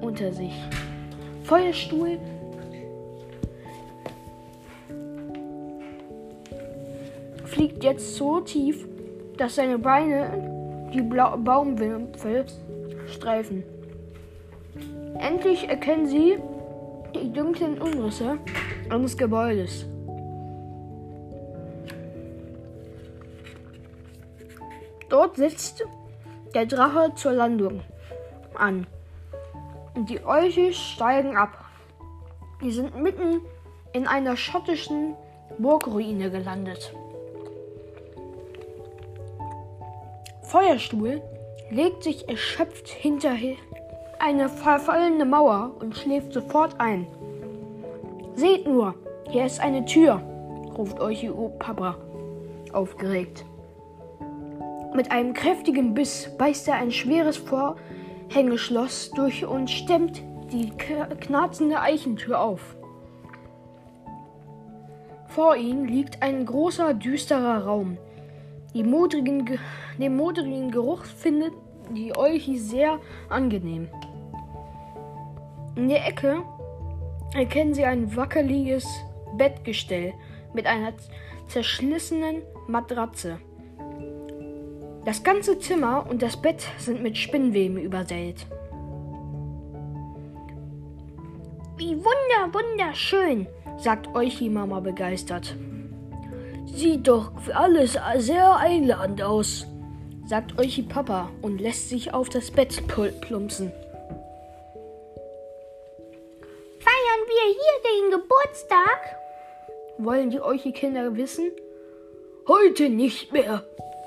unter 0.00 0.32
sich. 0.32 0.54
Feuerstuhl 1.44 2.18
fliegt 7.50 7.82
jetzt 7.84 8.14
so 8.16 8.40
tief, 8.40 8.86
dass 9.36 9.56
seine 9.56 9.78
Beine 9.78 10.88
die 10.94 11.02
Bla 11.02 11.36
Baumwipfel 11.36 12.46
streifen. 13.06 13.64
Endlich 15.18 15.68
erkennen 15.68 16.06
sie 16.06 16.38
die 17.14 17.32
dunklen 17.32 17.80
Umrisse 17.80 18.38
eines 18.88 19.16
Gebäudes. 19.16 19.86
Dort 25.08 25.36
sitzt 25.36 25.84
der 26.54 26.66
Drache 26.66 27.12
zur 27.16 27.32
Landung 27.32 27.82
an. 28.54 28.86
Die 30.08 30.24
Euche 30.24 30.72
steigen 30.72 31.36
ab. 31.36 31.64
Die 32.62 32.70
sind 32.70 32.96
mitten 33.02 33.40
in 33.92 34.06
einer 34.06 34.36
schottischen 34.36 35.14
Burgruine 35.58 36.30
gelandet. 36.30 36.94
Feuerstuhl 40.50 41.22
legt 41.70 42.02
sich 42.02 42.28
erschöpft 42.28 42.88
hinter 42.88 43.30
eine 44.18 44.48
verfallene 44.48 45.24
Mauer 45.24 45.76
und 45.78 45.96
schläft 45.96 46.32
sofort 46.32 46.74
ein. 46.80 47.06
Seht 48.34 48.66
nur, 48.66 48.96
hier 49.28 49.46
ist 49.46 49.60
eine 49.60 49.84
Tür, 49.84 50.20
ruft 50.76 50.98
euch 50.98 51.30
Papa 51.60 51.98
aufgeregt. 52.72 53.44
Mit 54.92 55.12
einem 55.12 55.34
kräftigen 55.34 55.94
Biss 55.94 56.28
beißt 56.36 56.66
er 56.66 56.74
ein 56.74 56.90
schweres 56.90 57.36
Vorhängeschloss 57.36 59.12
durch 59.12 59.46
und 59.46 59.70
stemmt 59.70 60.20
die 60.50 60.70
knarzende 60.70 61.80
Eichentür 61.80 62.40
auf. 62.40 62.74
Vor 65.28 65.54
ihm 65.54 65.84
liegt 65.84 66.24
ein 66.24 66.44
großer, 66.44 66.92
düsterer 66.94 67.66
Raum. 67.66 67.98
Modrigen, 68.74 69.58
den 69.98 70.16
modrigen 70.16 70.70
Geruch 70.70 71.04
findet 71.04 71.52
die 71.90 72.16
Olchi 72.16 72.58
sehr 72.58 73.00
angenehm. 73.28 73.88
In 75.76 75.88
der 75.88 76.06
Ecke 76.06 76.42
erkennen 77.34 77.74
sie 77.74 77.84
ein 77.84 78.14
wackeliges 78.16 78.86
Bettgestell 79.36 80.14
mit 80.54 80.66
einer 80.66 80.92
zerschlissenen 81.48 82.42
Matratze. 82.68 83.38
Das 85.04 85.22
ganze 85.22 85.58
Zimmer 85.58 86.06
und 86.08 86.22
das 86.22 86.40
Bett 86.40 86.66
sind 86.78 87.02
mit 87.02 87.16
Spinnweben 87.16 87.78
übersät. 87.78 88.46
Wie 91.76 91.96
wunder, 91.96 92.52
wunderschön, 92.52 93.46
sagt 93.78 94.14
Euchi 94.14 94.50
Mama 94.50 94.80
begeistert. 94.80 95.56
Sieht 96.74 97.08
doch 97.08 97.32
alles 97.54 97.98
sehr 98.18 98.56
einladend 98.56 99.22
aus, 99.22 99.66
sagt 100.26 100.58
Euchi 100.58 100.82
Papa 100.82 101.30
und 101.42 101.60
lässt 101.60 101.88
sich 101.88 102.14
auf 102.14 102.28
das 102.28 102.50
Bett 102.50 102.82
plumpsen. 102.86 103.72
Feiern 106.78 107.22
wir 107.26 107.44
hier 107.52 107.82
den 107.84 108.10
Geburtstag? 108.12 109.16
Wollen 109.98 110.30
die 110.30 110.40
Euchi 110.40 110.72
Kinder 110.72 111.16
wissen? 111.16 111.50
Heute 112.48 112.88
nicht 112.88 113.32
mehr, 113.32 113.64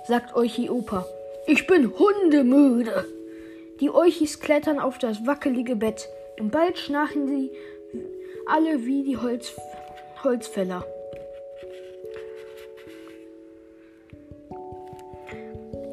sagt 0.07 0.35
Euchi 0.35 0.69
Opa. 0.69 1.05
Ich 1.45 1.67
bin 1.67 1.91
hundemüde. 1.97 3.05
Die 3.79 3.89
Euchis 3.89 4.39
klettern 4.39 4.79
auf 4.79 4.97
das 4.97 5.25
wackelige 5.27 5.75
Bett 5.75 6.07
und 6.39 6.51
bald 6.51 6.77
schnarchen 6.77 7.27
sie 7.27 7.51
alle 8.47 8.85
wie 8.85 9.03
die 9.03 9.17
Holz 9.17 9.53
Holzfäller. 10.23 10.85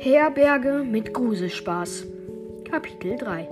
Herberge 0.02 0.83
mit 0.83 1.12
Gruselspaß. 1.12 2.07
Kapitel 2.71 3.19
3 3.19 3.47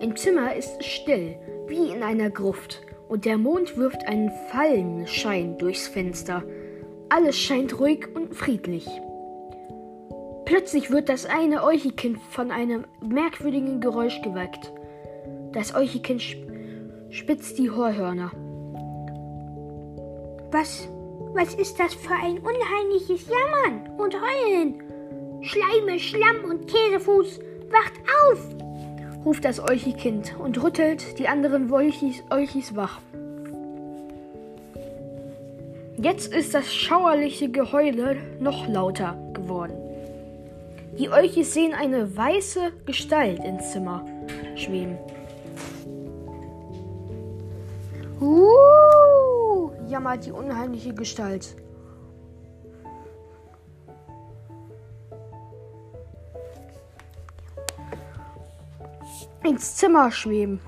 Im 0.00 0.14
Zimmer 0.14 0.54
ist 0.54 0.78
es 0.78 0.86
still, 0.86 1.34
wie 1.66 1.90
in 1.90 2.04
einer 2.04 2.30
Gruft, 2.30 2.82
und 3.08 3.24
der 3.24 3.36
Mond 3.36 3.76
wirft 3.76 4.06
einen 4.06 4.30
Fallenschein 4.52 5.58
durchs 5.58 5.88
Fenster. 5.88 6.44
Alles 7.08 7.36
scheint 7.36 7.80
ruhig 7.80 8.06
und 8.14 8.32
friedlich. 8.32 8.86
Plötzlich 10.44 10.92
wird 10.92 11.08
das 11.08 11.26
eine 11.26 11.64
Euchikind 11.64 12.20
von 12.30 12.52
einem 12.52 12.84
merkwürdigen 13.00 13.80
Geräusch 13.80 14.22
geweckt. 14.22 14.72
Das 15.50 15.74
Euchikind 15.74 16.22
spitzt 17.10 17.58
die 17.58 17.72
Horhörner. 17.72 18.30
Was, 20.52 20.88
was 21.34 21.54
ist 21.54 21.80
das 21.80 21.92
für 21.94 22.14
ein 22.14 22.38
unheimliches 22.38 23.26
Jammern 23.28 23.98
und 23.98 24.14
Heulen? 24.14 24.89
Schleime, 25.42 25.98
Schlamm 25.98 26.44
und 26.48 26.66
Käsefuß, 26.66 27.40
wacht 27.70 27.92
auf! 28.24 28.60
ruft 29.24 29.44
das 29.44 29.60
Olchikind 29.60 30.34
und 30.38 30.62
rüttelt 30.62 31.18
die 31.18 31.28
anderen 31.28 31.70
Wolchis, 31.70 32.22
Olchis 32.30 32.74
wach. 32.74 33.00
Jetzt 35.96 36.32
ist 36.32 36.54
das 36.54 36.74
schauerliche 36.74 37.50
Geheule 37.50 38.16
noch 38.40 38.66
lauter 38.66 39.18
geworden. 39.34 39.76
Die 40.98 41.10
Olchis 41.10 41.52
sehen 41.52 41.74
eine 41.74 42.16
weiße 42.16 42.72
Gestalt 42.86 43.44
ins 43.44 43.72
Zimmer 43.72 44.04
schweben. 44.56 44.98
Uh, 48.20 49.70
jammert 49.88 50.26
die 50.26 50.32
unheimliche 50.32 50.94
Gestalt. 50.94 51.54
Ins 59.42 59.76
Zimmer 59.76 60.10
schweben. 60.10 60.60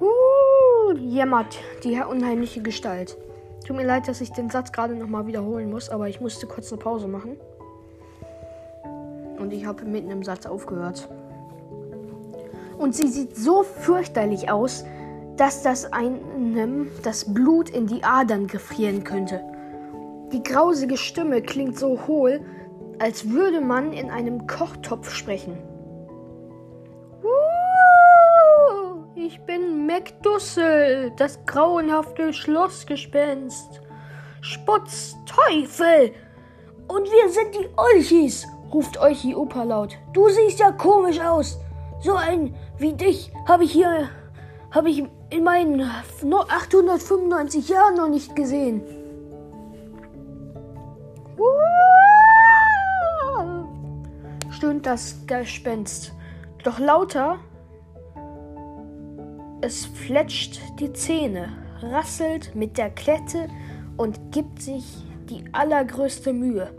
Uh, 0.00 0.92
jammert 0.96 1.58
die 1.84 2.00
unheimliche 2.00 2.62
Gestalt. 2.62 3.16
Tut 3.66 3.76
mir 3.76 3.84
leid, 3.86 4.06
dass 4.06 4.20
ich 4.20 4.30
den 4.30 4.50
Satz 4.50 4.70
gerade 4.70 4.94
nochmal 4.94 5.26
wiederholen 5.26 5.70
muss, 5.70 5.88
aber 5.88 6.08
ich 6.08 6.20
musste 6.20 6.46
kurz 6.46 6.70
eine 6.70 6.80
Pause 6.80 7.08
machen. 7.08 7.36
Und 9.38 9.52
ich 9.52 9.66
habe 9.66 9.84
mitten 9.84 10.10
im 10.10 10.22
Satz 10.22 10.46
aufgehört. 10.46 11.08
Und 12.78 12.94
sie 12.94 13.08
sieht 13.08 13.36
so 13.36 13.62
fürchterlich 13.62 14.50
aus, 14.50 14.84
dass 15.36 15.62
das 15.62 15.92
einem 15.92 16.90
das 17.02 17.32
Blut 17.32 17.68
in 17.70 17.86
die 17.86 18.04
Adern 18.04 18.46
gefrieren 18.46 19.02
könnte. 19.04 19.40
Die 20.32 20.42
grausige 20.42 20.96
Stimme 20.96 21.42
klingt 21.42 21.78
so 21.78 22.06
hohl, 22.06 22.40
als 22.98 23.30
würde 23.30 23.60
man 23.60 23.92
in 23.92 24.10
einem 24.10 24.46
Kochtopf 24.46 25.10
sprechen. 25.10 25.58
Ich 29.14 29.40
bin 29.40 29.86
McDussel, 29.86 31.12
das 31.16 31.44
grauenhafte 31.46 32.32
Schlossgespenst. 32.32 33.80
Spotz, 34.40 35.16
Teufel! 35.26 36.12
Und 36.86 37.06
wir 37.06 37.28
sind 37.30 37.54
die 37.54 37.68
Olchis, 37.76 38.46
ruft 38.72 39.00
Olchi 39.00 39.34
Opa 39.34 39.64
laut. 39.64 39.96
Du 40.12 40.28
siehst 40.28 40.60
ja 40.60 40.70
komisch 40.70 41.18
aus. 41.20 41.58
So 42.00 42.14
ein 42.14 42.54
wie 42.78 42.92
dich 42.92 43.32
habe 43.48 43.64
ich 43.64 43.72
hier, 43.72 44.08
habe 44.70 44.90
ich 44.90 45.02
in 45.30 45.42
meinen 45.42 45.80
895 45.80 47.68
Jahren 47.68 47.96
noch 47.96 48.08
nicht 48.08 48.36
gesehen. 48.36 48.82
Stöhnt 54.56 54.86
das 54.86 55.26
Gespenst. 55.26 56.12
Doch 56.64 56.78
lauter 56.78 57.38
es 59.62 59.86
fletscht 59.86 60.60
die 60.78 60.92
Zähne, 60.92 61.48
rasselt 61.80 62.54
mit 62.54 62.76
der 62.76 62.90
Klette 62.90 63.48
und 63.96 64.30
gibt 64.30 64.60
sich 64.60 64.84
die 65.30 65.44
allergrößte 65.52 66.32
Mühe, 66.32 66.70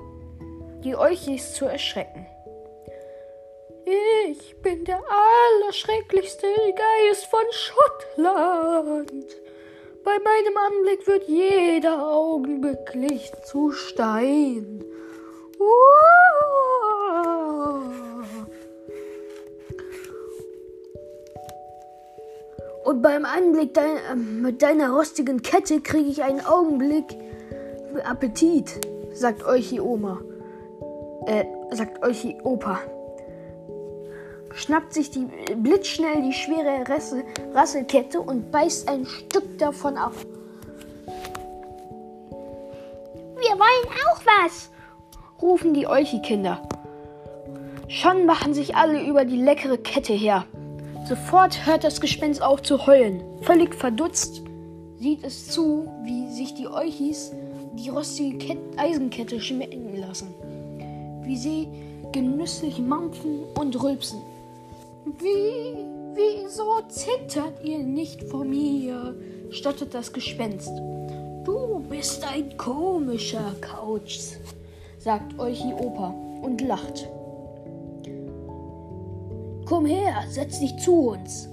die 0.84 0.96
Euchis 0.96 1.54
zu 1.54 1.66
erschrecken. 1.66 2.26
Ich 4.30 4.62
bin 4.62 4.86
der 4.86 5.02
allerschrecklichste 5.62 6.48
Geist 6.48 7.26
von 7.26 7.40
Schottland. 7.52 9.26
Bei 10.04 10.18
meinem 10.20 10.58
Anblick 10.58 11.08
wird 11.08 11.28
jeder 11.28 12.08
augenblicklich 12.08 13.32
zu 13.44 13.72
Stein. 13.72 14.84
Und 22.88 23.02
beim 23.02 23.26
Anblick 23.26 23.74
dein, 23.74 23.98
äh, 23.98 24.16
mit 24.16 24.62
deiner 24.62 24.92
rostigen 24.92 25.42
Kette 25.42 25.82
kriege 25.82 26.10
ich 26.10 26.24
einen 26.24 26.40
Augenblick 26.40 27.18
Appetit, 28.06 28.80
sagt 29.12 29.46
euch 29.46 29.68
die 29.72 29.82
Oma. 29.82 30.22
Äh, 31.26 31.44
sagt 31.72 32.02
euch 32.02 32.22
die 32.22 32.38
Opa. 32.44 32.80
Schnappt 34.54 34.94
sich 34.94 35.12
die 35.12 35.28
blitzschnell 35.58 36.22
die 36.22 36.32
schwere 36.32 36.90
Rassel, 36.90 37.26
Rasselkette 37.54 38.22
und 38.22 38.52
beißt 38.52 38.88
ein 38.88 39.06
Stück 39.06 39.58
davon 39.58 39.98
ab. 39.98 40.14
Wir 43.36 43.52
wollen 43.52 43.88
auch 44.08 44.22
was, 44.24 44.70
rufen 45.42 45.74
die 45.74 45.88
Olchi-Kinder. 45.88 46.62
Schon 47.90 48.26
machen 48.26 48.54
sich 48.54 48.78
alle 48.78 49.06
über 49.06 49.26
die 49.26 49.42
leckere 49.42 49.78
Kette 49.78 50.14
her. 50.14 50.46
Sofort 51.08 51.66
hört 51.66 51.86
das 51.86 52.02
Gespenst 52.02 52.42
auf 52.42 52.62
zu 52.64 52.86
heulen. 52.86 53.24
Völlig 53.42 53.74
verdutzt 53.74 54.42
sieht 55.00 55.24
es 55.24 55.48
zu, 55.48 55.88
wie 56.04 56.30
sich 56.34 56.54
die 56.54 56.68
Euchis 56.68 57.32
die 57.76 57.88
rostige 57.88 58.38
Ket 58.38 58.58
Eisenkette 58.76 59.40
schmecken 59.40 59.96
lassen. 59.96 60.34
Wie 61.22 61.38
sie 61.38 61.70
genüsslich 62.12 62.80
mampfen 62.80 63.44
und 63.58 63.82
rülpsen. 63.82 64.20
Wie, 65.06 65.78
wieso 66.14 66.82
zittert 66.90 67.64
ihr 67.64 67.80
nicht 67.80 68.24
vor 68.24 68.44
mir? 68.44 69.16
stottert 69.50 69.94
das 69.94 70.12
Gespenst. 70.12 70.72
Du 71.46 71.86
bist 71.90 72.22
ein 72.28 72.58
komischer 72.58 73.56
Couch, 73.62 74.20
sagt 75.00 75.40
Euchi 75.40 75.74
Opa 75.74 76.14
und 76.42 76.60
lacht. 76.60 77.08
Komm 79.68 79.86
her, 79.86 80.24
setz 80.30 80.60
dich 80.60 80.78
zu 80.78 81.10
uns. 81.10 81.50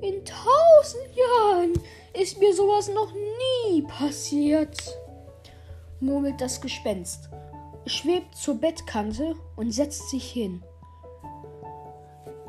In 0.00 0.24
tausend 0.24 1.16
Jahren 1.16 1.72
ist 2.12 2.38
mir 2.38 2.54
sowas 2.54 2.88
noch 2.88 3.12
nie 3.12 3.82
passiert, 3.82 4.76
murmelt 5.98 6.40
das 6.40 6.60
Gespenst, 6.60 7.28
schwebt 7.86 8.36
zur 8.36 8.54
Bettkante 8.54 9.34
und 9.56 9.72
setzt 9.72 10.10
sich 10.10 10.30
hin. 10.30 10.62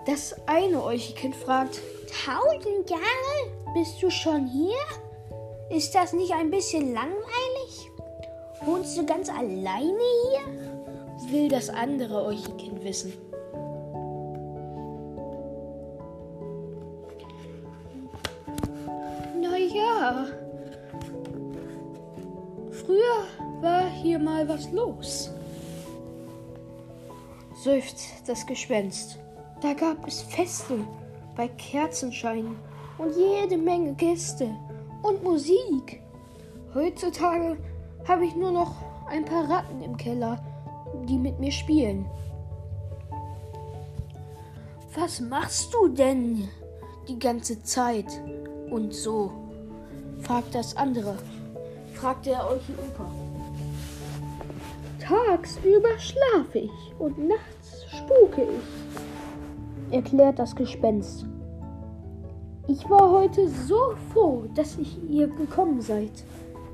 Das 0.06 0.36
eine 0.46 0.84
Euchikind 0.84 1.36
fragt, 1.36 1.82
Tausend 2.26 2.90
Jahre? 2.90 3.74
Bist 3.74 4.02
du 4.02 4.12
schon 4.12 4.46
hier? 4.48 5.76
Ist 5.76 5.96
das 5.96 6.14
nicht 6.14 6.34
ein 6.34 6.52
bisschen 6.52 6.94
langweilig? 6.94 7.90
Wohnst 8.64 8.96
du 8.98 9.06
ganz 9.06 9.30
alleine 9.30 9.98
hier? 9.98 10.70
will 11.32 11.50
das 11.50 11.70
andere 11.70 12.24
Euchikind 12.26 12.84
wissen. 12.84 13.14
Naja, 19.80 20.26
früher 22.72 23.62
war 23.62 23.90
hier 23.90 24.20
mal 24.20 24.48
was 24.48 24.72
los, 24.72 25.32
seufzt 27.64 28.28
das 28.28 28.46
Gespenst. 28.46 29.20
Da 29.62 29.74
gab 29.74 30.06
es 30.08 30.22
Feste 30.22 30.80
bei 31.36 31.48
Kerzenschein 31.50 32.56
und 32.98 33.16
jede 33.16 33.58
Menge 33.58 33.94
Gäste 33.94 34.50
und 35.04 35.24
Musik. 35.24 36.02
Heutzutage 36.74 37.58
habe 38.08 38.26
ich 38.26 38.36
nur 38.36 38.52
noch 38.52 38.76
ein 39.08 39.26
paar 39.26 39.50
Ratten 39.50 39.82
im 39.82 39.96
Keller, 39.96 40.44
die 41.06 41.18
mit 41.18 41.40
mir 41.40 41.52
spielen. 41.52 42.06
Was 44.96 45.22
machst 45.22 45.74
du 45.74 45.88
denn 45.88 46.50
die 47.08 47.20
ganze 47.20 47.62
Zeit 47.64 48.22
und 48.72 48.94
so? 48.94 49.39
Fragt 50.22 50.56
das 50.56 50.76
andere, 50.78 51.16
fragte 51.94 52.32
er 52.32 52.50
euch 52.50 52.64
Opa. 52.78 53.10
Tagsüber 55.00 55.98
schlafe 55.98 56.60
ich 56.60 56.72
und 57.00 57.18
nachts 57.28 57.86
spuke 57.90 58.44
ich, 58.44 59.94
erklärt 59.94 60.38
das 60.38 60.56
Gespenst. 60.56 61.26
Ich 62.68 62.88
war 62.88 63.10
heute 63.10 63.50
so 63.50 63.96
froh, 64.14 64.44
dass 64.54 64.78
ich 64.78 64.98
ihr 65.10 65.28
gekommen 65.28 65.82
seid. 65.82 66.12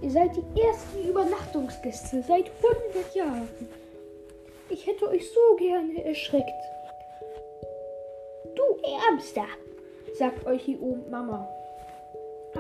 Ihr 0.02 0.12
seid 0.12 0.32
die 0.36 0.62
ersten 0.62 1.08
Übernachtungsgäste 1.10 2.22
seit 2.28 2.52
100 2.94 3.16
Jahren. 3.16 3.48
Ich 4.70 4.86
hätte 4.86 5.08
euch 5.08 5.26
so 5.30 5.56
gerne 5.58 6.04
erschreckt. 6.04 6.50
Du 8.56 8.64
Ärmster, 9.08 9.46
sagt 10.18 10.46
euch 10.46 10.66
die 10.66 10.78
oben 10.78 11.10
Mama. 11.10 11.48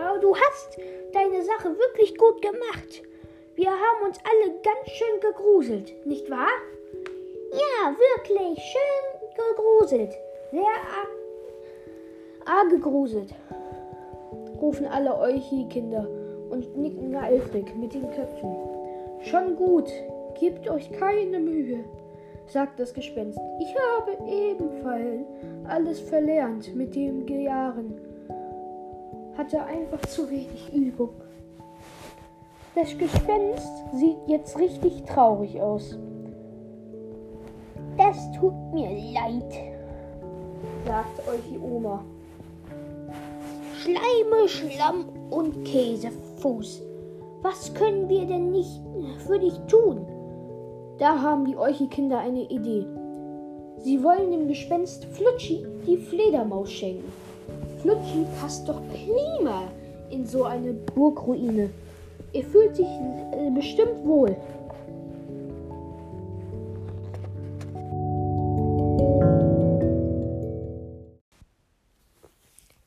Aber 0.05 0.19
du 0.19 0.35
hast 0.35 0.77
deine 1.13 1.41
Sache 1.43 1.75
wirklich 1.77 2.15
gut 2.17 2.41
gemacht. 2.41 3.01
Wir 3.55 3.71
haben 3.71 4.05
uns 4.05 4.19
alle 4.23 4.53
ganz 4.61 4.89
schön 4.89 5.19
gegruselt, 5.19 6.05
nicht 6.05 6.29
wahr? 6.29 6.47
Ja, 7.51 7.95
wirklich 7.97 8.59
schön 8.59 9.31
gegruselt. 9.35 10.13
Sehr 10.51 10.61
arg, 12.45 12.69
gegruselt, 12.69 13.33
rufen 14.61 14.85
alle 14.85 15.17
Euchi-Kinder 15.17 16.07
und 16.49 16.77
nicken 16.77 17.15
eifrig 17.15 17.75
mit 17.75 17.93
den 17.93 18.09
Köpfen. 18.11 18.55
Schon 19.21 19.55
gut, 19.55 19.89
gebt 20.39 20.69
euch 20.69 20.91
keine 20.91 21.39
Mühe, 21.39 21.83
sagt 22.47 22.79
das 22.79 22.93
Gespenst. 22.93 23.39
Ich 23.59 23.73
habe 23.75 24.17
ebenfalls 24.29 25.25
alles 25.67 25.99
verlernt 25.99 26.75
mit 26.75 26.95
den 26.95 27.25
Jahren. 27.27 28.14
Hatte 29.37 29.63
einfach 29.63 30.01
zu 30.07 30.29
wenig 30.29 30.73
Übung. 30.73 31.09
Das 32.73 32.97
Gespenst 32.97 33.71
sieht 33.93 34.17
jetzt 34.27 34.57
richtig 34.57 35.03
traurig 35.03 35.61
aus. 35.61 35.97
Das 37.97 38.17
tut 38.33 38.53
mir 38.73 38.89
leid, 39.13 39.53
sagt 40.85 41.27
euch 41.27 41.41
die 41.49 41.57
Oma. 41.57 42.03
Schleime, 43.77 44.47
Schlamm 44.47 45.05
und 45.29 45.63
Käsefuß. 45.63 46.81
Was 47.41 47.73
können 47.73 48.09
wir 48.09 48.25
denn 48.25 48.51
nicht 48.51 48.81
für 49.25 49.39
dich 49.39 49.57
tun? 49.67 50.05
Da 50.97 51.21
haben 51.21 51.45
die 51.45 51.57
Euchi-Kinder 51.57 52.19
eine 52.19 52.43
Idee. 52.43 52.85
Sie 53.77 54.01
wollen 54.03 54.31
dem 54.31 54.47
Gespenst 54.47 55.05
Flutschi 55.05 55.65
die 55.85 55.97
Fledermaus 55.97 56.71
schenken. 56.71 57.24
Flutschi 57.85 58.25
passt 58.41 58.67
doch 58.67 58.81
prima 58.87 59.71
in 60.09 60.25
so 60.25 60.45
eine 60.45 60.73
Burgruine. 60.73 61.69
Er 62.33 62.43
fühlt 62.43 62.75
sich 62.75 62.87
äh, 62.87 63.51
bestimmt 63.53 64.03
wohl. 64.03 64.35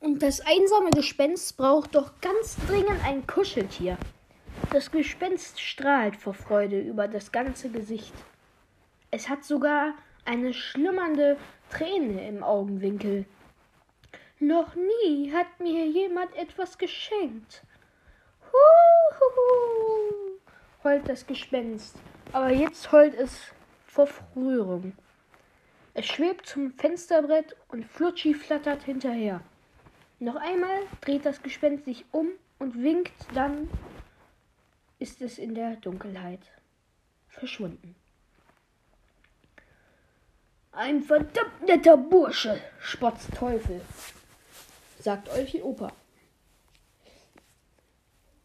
Und 0.01 0.21
das 0.21 0.41
einsame 0.41 0.89
Gespenst 0.93 1.55
braucht 1.55 1.95
doch 1.95 2.19
ganz 2.19 2.57
dringend 2.67 3.01
ein 3.05 3.25
Kuscheltier. 3.25 3.97
Das 4.73 4.91
Gespenst 4.91 5.61
strahlt 5.61 6.17
vor 6.17 6.33
Freude 6.33 6.77
über 6.77 7.07
das 7.07 7.31
ganze 7.31 7.69
Gesicht. 7.69 8.13
Es 9.11 9.29
hat 9.29 9.45
sogar 9.45 9.93
eine 10.25 10.53
schlummernde 10.53 11.37
Träne 11.69 12.27
im 12.27 12.43
Augenwinkel. 12.43 13.23
Noch 14.39 14.73
nie 14.75 15.33
hat 15.33 15.59
mir 15.59 15.85
jemand 15.85 16.33
etwas 16.35 16.77
geschenkt. 16.77 17.61
Huhuhu, 18.41 20.39
heult 20.81 21.09
das 21.09 21.27
Gespenst, 21.27 21.97
aber 22.31 22.49
jetzt 22.49 22.89
heult 22.93 23.15
es 23.15 23.51
vor 23.85 24.07
Rührung. 24.37 24.93
Es 25.93 26.05
schwebt 26.05 26.45
zum 26.45 26.71
Fensterbrett 26.71 27.57
und 27.67 27.83
Flutschi 27.83 28.33
flattert 28.33 28.83
hinterher. 28.83 29.41
Noch 30.19 30.37
einmal 30.37 30.83
dreht 31.01 31.25
das 31.25 31.43
Gespenst 31.43 31.83
sich 31.83 32.05
um 32.11 32.29
und 32.59 32.81
winkt, 32.81 33.13
dann 33.33 33.69
ist 34.99 35.21
es 35.21 35.37
in 35.37 35.53
der 35.53 35.75
Dunkelheit 35.75 36.41
verschwunden. 37.27 37.93
Ein 40.71 41.01
verdammt 41.01 41.61
netter 41.67 41.97
Bursche, 41.97 42.61
spotzt 42.79 43.33
Teufel, 43.35 43.81
sagt 44.99 45.29
euch 45.29 45.51
die 45.51 45.61
Opa. 45.61 45.91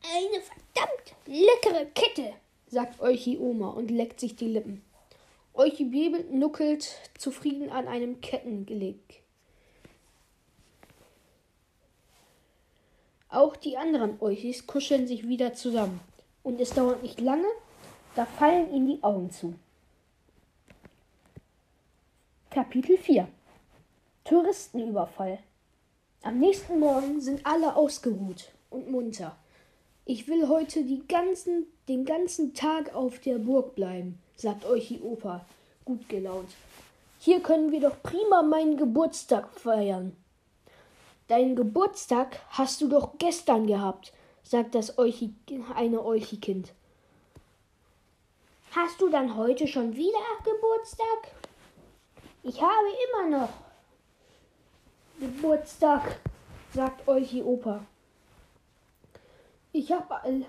Eine 0.03 0.41
verdammt 0.41 1.15
leckere 1.27 1.87
Kette, 1.87 2.33
sagt 2.69 3.01
euch 3.01 3.25
die 3.25 3.39
Oma 3.39 3.71
und 3.71 3.91
leckt 3.91 4.21
sich 4.21 4.37
die 4.37 4.49
Lippen. 4.49 4.83
Euchi 5.55 5.85
Bibel 5.85 6.25
nuckelt 6.31 6.97
zufrieden 7.17 7.71
an 7.71 7.87
einem 7.87 8.21
Kettengeleg. 8.21 9.23
Auch 13.29 13.57
die 13.57 13.77
anderen 13.77 14.21
Euchis 14.21 14.67
kuscheln 14.67 15.07
sich 15.07 15.29
wieder 15.29 15.55
zusammen. 15.55 16.01
Und 16.43 16.61
es 16.61 16.71
dauert 16.71 17.03
nicht 17.03 17.21
lange, 17.21 17.49
da 18.15 18.27
fallen 18.27 18.73
ihnen 18.73 18.87
die 18.87 19.03
Augen 19.03 19.31
zu. 19.31 19.55
Kapitel 22.51 22.97
4 22.97 23.27
Touristenüberfall 24.25 25.39
Am 26.25 26.39
nächsten 26.39 26.79
Morgen 26.79 27.21
sind 27.21 27.45
alle 27.45 27.77
ausgeruht 27.77 28.51
und 28.71 28.91
munter. 28.91 29.37
Ich 30.07 30.27
will 30.27 30.49
heute 30.49 30.83
ganzen, 31.07 31.67
den 31.87 32.07
ganzen 32.07 32.55
Tag 32.55 32.95
auf 32.95 33.19
der 33.19 33.37
Burg 33.37 33.75
bleiben, 33.75 34.19
sagt 34.35 34.65
euch 34.65 34.89
die 34.89 35.03
Opa, 35.03 35.45
gut 35.85 36.09
gelaunt. 36.09 36.49
Hier 37.19 37.41
können 37.41 37.73
wir 37.73 37.81
doch 37.81 38.03
prima 38.03 38.41
meinen 38.41 38.79
Geburtstag 38.79 39.51
feiern. 39.53 40.17
Deinen 41.29 41.57
Geburtstag 41.57 42.41
hast 42.49 42.81
du 42.81 42.89
doch 42.89 43.19
gestern 43.19 43.67
gehabt, 43.67 44.15
sagt 44.43 44.75
das 44.75 44.97
Euchi, 44.97 45.35
eine 45.75 46.03
Euchikind. 46.03 46.73
Hast 48.71 48.99
du 48.99 49.11
dann 49.11 49.37
heute 49.37 49.67
schon 49.67 49.95
wieder 49.95 50.25
Geburtstag? 50.43 51.35
Ich 52.43 52.63
habe 52.63 52.89
immer 53.11 53.41
noch 53.41 53.64
Geburtstag, 55.25 56.21
sagt 56.75 57.09
Euchi 57.09 57.43
Opa. 57.43 57.81
Ich 59.73 59.91
habe 59.91 60.45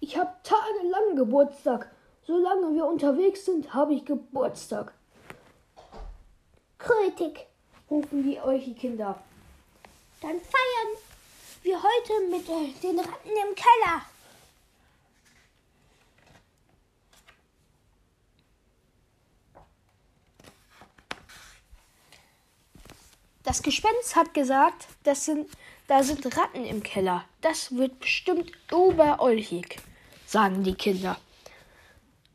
ich 0.00 0.18
hab 0.18 0.42
tagelang 0.42 1.14
Geburtstag. 1.14 1.92
Solange 2.26 2.74
wir 2.74 2.86
unterwegs 2.86 3.44
sind, 3.44 3.72
habe 3.72 3.94
ich 3.94 4.04
Geburtstag. 4.04 4.94
Krötig, 6.78 7.46
rufen 7.88 8.24
die 8.24 8.40
Euchi-Kinder. 8.40 9.16
Dann 10.20 10.40
feiern 10.40 10.96
wie 11.62 11.76
heute 11.76 12.30
mit 12.30 12.48
den 12.82 12.98
Ratten 12.98 13.28
im 13.28 13.54
Keller. 13.54 14.02
Das 23.44 23.62
Gespenst 23.62 24.16
hat 24.16 24.32
gesagt, 24.32 24.86
das 25.02 25.26
sind, 25.26 25.50
da 25.86 26.02
sind 26.02 26.24
Ratten 26.34 26.64
im 26.64 26.82
Keller. 26.82 27.26
Das 27.42 27.76
wird 27.76 28.00
bestimmt 28.00 28.50
oberolchig, 28.72 29.76
sagen 30.26 30.64
die 30.64 30.74
Kinder. 30.74 31.18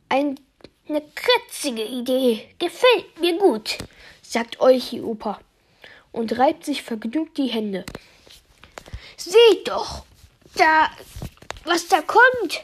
Ein, 0.07 0.39
eine 0.87 1.01
kritzige 1.01 1.83
Idee. 1.83 2.53
Gefällt 2.59 3.19
mir 3.19 3.39
gut, 3.39 3.79
sagt 4.21 4.61
Olchi 4.61 5.01
Opa 5.01 5.39
und 6.11 6.37
reibt 6.37 6.63
sich 6.63 6.83
vergnügt 6.83 7.39
die 7.39 7.47
Hände. 7.47 7.85
Seht 9.17 9.67
doch, 9.67 10.05
da, 10.55 10.91
was 11.63 11.87
da 11.87 12.03
kommt. 12.03 12.61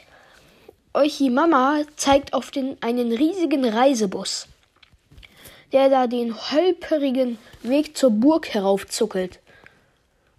Euchi 0.94 1.30
Mama 1.30 1.82
zeigt 1.96 2.32
auf 2.32 2.52
den, 2.52 2.80
einen 2.80 3.10
riesigen 3.10 3.64
Reisebus 3.64 4.46
der 5.72 5.88
da 5.88 6.06
den 6.06 6.34
holperigen 6.34 7.38
Weg 7.62 7.96
zur 7.96 8.10
Burg 8.10 8.48
heraufzuckelt. 8.48 9.40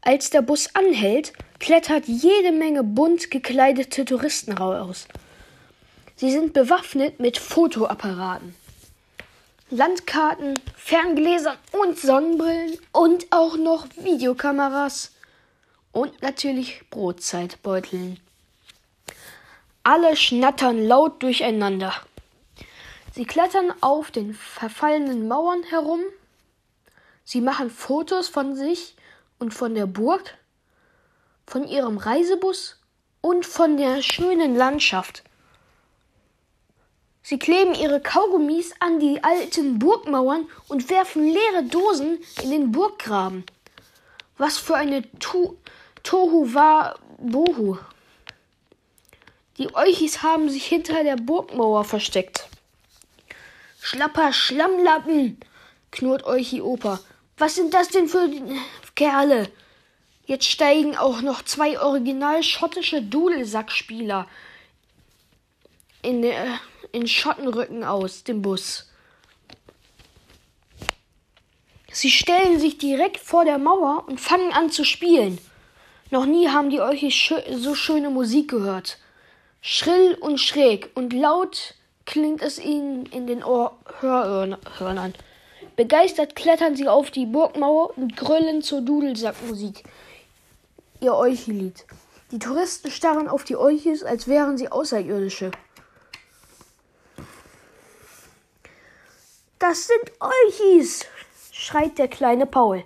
Als 0.02 0.30
der 0.30 0.42
Bus 0.42 0.74
anhält, 0.74 1.34
klettert 1.60 2.08
jede 2.08 2.52
Menge 2.52 2.84
bunt 2.84 3.30
gekleidete 3.30 4.06
Touristen 4.06 4.54
raus. 4.54 5.08
Sie 6.16 6.32
sind 6.32 6.54
bewaffnet 6.54 7.20
mit 7.20 7.38
Fotoapparaten, 7.38 8.56
Landkarten, 9.70 10.60
Ferngläsern 10.76 11.58
und 11.84 12.00
Sonnenbrillen 12.00 12.78
und 12.92 13.28
auch 13.32 13.58
noch 13.58 13.86
Videokameras 13.98 15.12
und 15.92 16.22
natürlich 16.22 16.84
Brotzeitbeuteln. 16.90 18.20
Alle 19.84 20.16
schnattern 20.16 20.86
laut 20.88 21.22
durcheinander. 21.22 21.94
Sie 23.17 23.25
klettern 23.25 23.73
auf 23.82 24.12
den 24.12 24.36
verfallenen 24.36 25.27
Mauern 25.27 25.63
herum. 25.63 26.01
Sie 27.23 27.41
machen 27.41 27.71
Fotos 27.71 28.27
von 28.27 28.56
sich 28.56 28.95
und 29.39 29.56
von 29.56 29.73
der 29.73 29.88
Burg, 29.88 30.38
von 31.47 31.67
ihrem 31.67 31.97
Reisebus 31.97 32.80
und 33.21 33.43
von 33.43 33.77
der 33.77 34.03
schönen 34.03 34.56
Landschaft. 34.56 35.23
Sie 37.23 37.39
kleben 37.39 37.73
ihre 37.73 38.01
Kaugummis 38.01 38.75
an 38.82 38.99
die 38.99 39.23
alten 39.23 39.80
Burgmauern 39.80 40.47
und 40.67 40.88
werfen 40.91 41.25
leere 41.25 41.63
Dosen 41.63 42.19
in 42.43 42.51
den 42.51 42.71
Burggraben. 42.71 43.45
Was 44.38 44.60
für 44.60 44.75
eine 44.75 45.01
tu 45.17 45.58
Tohu 46.03 46.53
war 46.53 46.99
Bohu. 47.17 47.80
Die 49.58 49.73
Euchis 49.73 50.21
haben 50.21 50.51
sich 50.51 50.67
hinter 50.67 51.03
der 51.03 51.15
Burgmauer 51.15 51.84
versteckt. 51.84 52.47
Schlapper 53.89 54.34
Schlammlappen, 54.34 55.39
knurrt 55.91 56.26
Oper. 56.26 57.00
Was 57.38 57.56
sind 57.56 57.73
das 57.73 57.88
denn 57.88 58.10
für 58.10 58.30
Kerle? 58.95 59.50
Jetzt 60.26 60.50
steigen 60.50 60.97
auch 60.97 61.21
noch 61.21 61.41
zwei 61.45 61.80
original 61.80 62.43
schottische 62.43 63.02
Dudelsackspieler 63.02 64.28
in, 66.02 66.26
in 66.91 67.08
Schottenrücken 67.08 67.86
aus 67.86 68.26
dem 68.26 68.41
Bus. 68.41 68.91
Sie 71.89 72.12
stellen 72.12 72.60
sich 72.60 72.78
direkt 72.78 73.19
vor 73.19 73.45
der 73.45 73.58
Mauer 73.58 74.04
und 74.10 74.19
fangen 74.19 74.52
an 74.52 74.69
zu 74.69 74.84
spielen. 74.84 75.38
Noch 76.12 76.26
nie 76.26 76.50
haben 76.50 76.71
die 76.71 76.82
euch 76.82 77.34
so 77.52 77.73
schöne 77.73 78.10
Musik 78.10 78.50
gehört. 78.50 78.97
Schrill 79.62 80.15
und 80.15 80.41
schräg 80.41 80.89
und 80.93 81.13
laut 81.13 81.77
klingt 82.08 82.41
es 82.41 82.58
ihnen 82.58 83.06
in 83.06 83.28
den 83.28 83.43
Ohr. 83.43 83.78
Begeistert 85.76 86.36
klettern 86.36 86.76
sie 86.76 86.88
auf 86.88 87.12
die 87.12 87.28
Burgmauer 87.28 87.96
und 87.96 88.17
gröllen 88.17 88.63
zur 88.63 88.82
Dudelsackmusik. 88.82 89.84
Ihr 91.02 91.13
Euchilied. 91.13 91.86
Die 92.32 92.39
Touristen 92.39 92.89
starren 92.89 93.28
auf 93.28 93.43
die 93.43 93.56
Euchis, 93.56 94.04
als 94.04 94.28
wären 94.28 94.58
sie 94.58 94.70
Außerirdische. 94.70 95.52
Das 99.60 99.88
sind 99.88 100.12
Euchis, 100.20 101.06
schreit 101.52 101.98
der 101.98 102.08
kleine 102.08 102.46
Paul. 102.46 102.84